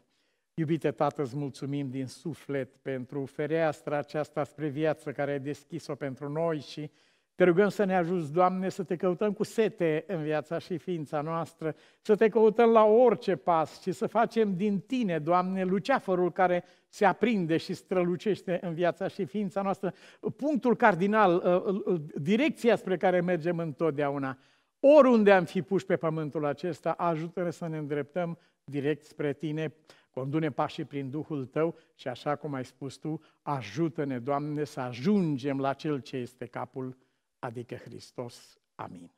Iubite 0.54 0.90
Tată, 0.90 1.22
îți 1.22 1.36
mulțumim 1.36 1.90
din 1.90 2.06
suflet 2.06 2.76
pentru 2.76 3.24
fereastra 3.24 3.98
aceasta 3.98 4.44
spre 4.44 4.68
viață 4.68 5.12
care 5.12 5.30
ai 5.30 5.40
deschis-o 5.40 5.94
pentru 5.94 6.28
noi 6.28 6.60
și 6.60 6.90
te 7.34 7.44
rugăm 7.44 7.68
să 7.68 7.84
ne 7.84 7.96
ajuți, 7.96 8.32
Doamne, 8.32 8.68
să 8.68 8.82
te 8.82 8.96
căutăm 8.96 9.32
cu 9.32 9.44
sete 9.44 10.04
în 10.06 10.22
viața 10.22 10.58
și 10.58 10.78
ființa 10.78 11.20
noastră, 11.20 11.74
să 12.00 12.16
te 12.16 12.28
căutăm 12.28 12.70
la 12.70 12.84
orice 12.84 13.36
pas 13.36 13.80
și 13.80 13.92
să 13.92 14.06
facem 14.06 14.56
din 14.56 14.80
Tine, 14.80 15.18
Doamne, 15.18 15.64
luceafărul 15.64 16.32
care 16.32 16.64
se 16.88 17.04
aprinde 17.04 17.56
și 17.56 17.74
strălucește 17.74 18.58
în 18.62 18.74
viața 18.74 19.08
și 19.08 19.24
ființa 19.24 19.62
noastră, 19.62 19.94
punctul 20.36 20.76
cardinal, 20.76 21.34
uh, 21.34 21.74
uh, 21.74 21.82
uh, 21.84 22.00
direcția 22.20 22.76
spre 22.76 22.96
care 22.96 23.20
mergem 23.20 23.58
întotdeauna. 23.58 24.38
Oriunde 24.80 25.32
am 25.32 25.44
fi 25.44 25.62
puși 25.62 25.86
pe 25.86 25.96
pământul 25.96 26.44
acesta, 26.44 26.90
ajută-ne 26.90 27.50
să 27.50 27.66
ne 27.68 27.78
îndreptăm 27.78 28.38
direct 28.64 29.04
spre 29.04 29.32
Tine, 29.32 29.74
condune 30.12 30.50
pașii 30.50 30.84
prin 30.84 31.10
Duhul 31.10 31.46
Tău 31.46 31.76
și 31.94 32.08
așa 32.08 32.36
cum 32.36 32.54
ai 32.54 32.64
spus 32.64 32.96
Tu, 32.96 33.20
ajută-ne, 33.42 34.18
Doamne, 34.18 34.64
să 34.64 34.80
ajungem 34.80 35.60
la 35.60 35.72
Cel 35.72 36.00
ce 36.00 36.16
este 36.16 36.46
capul 36.46 36.96
adică 37.38 37.74
Hristos. 37.74 38.60
Amin. 38.74 39.10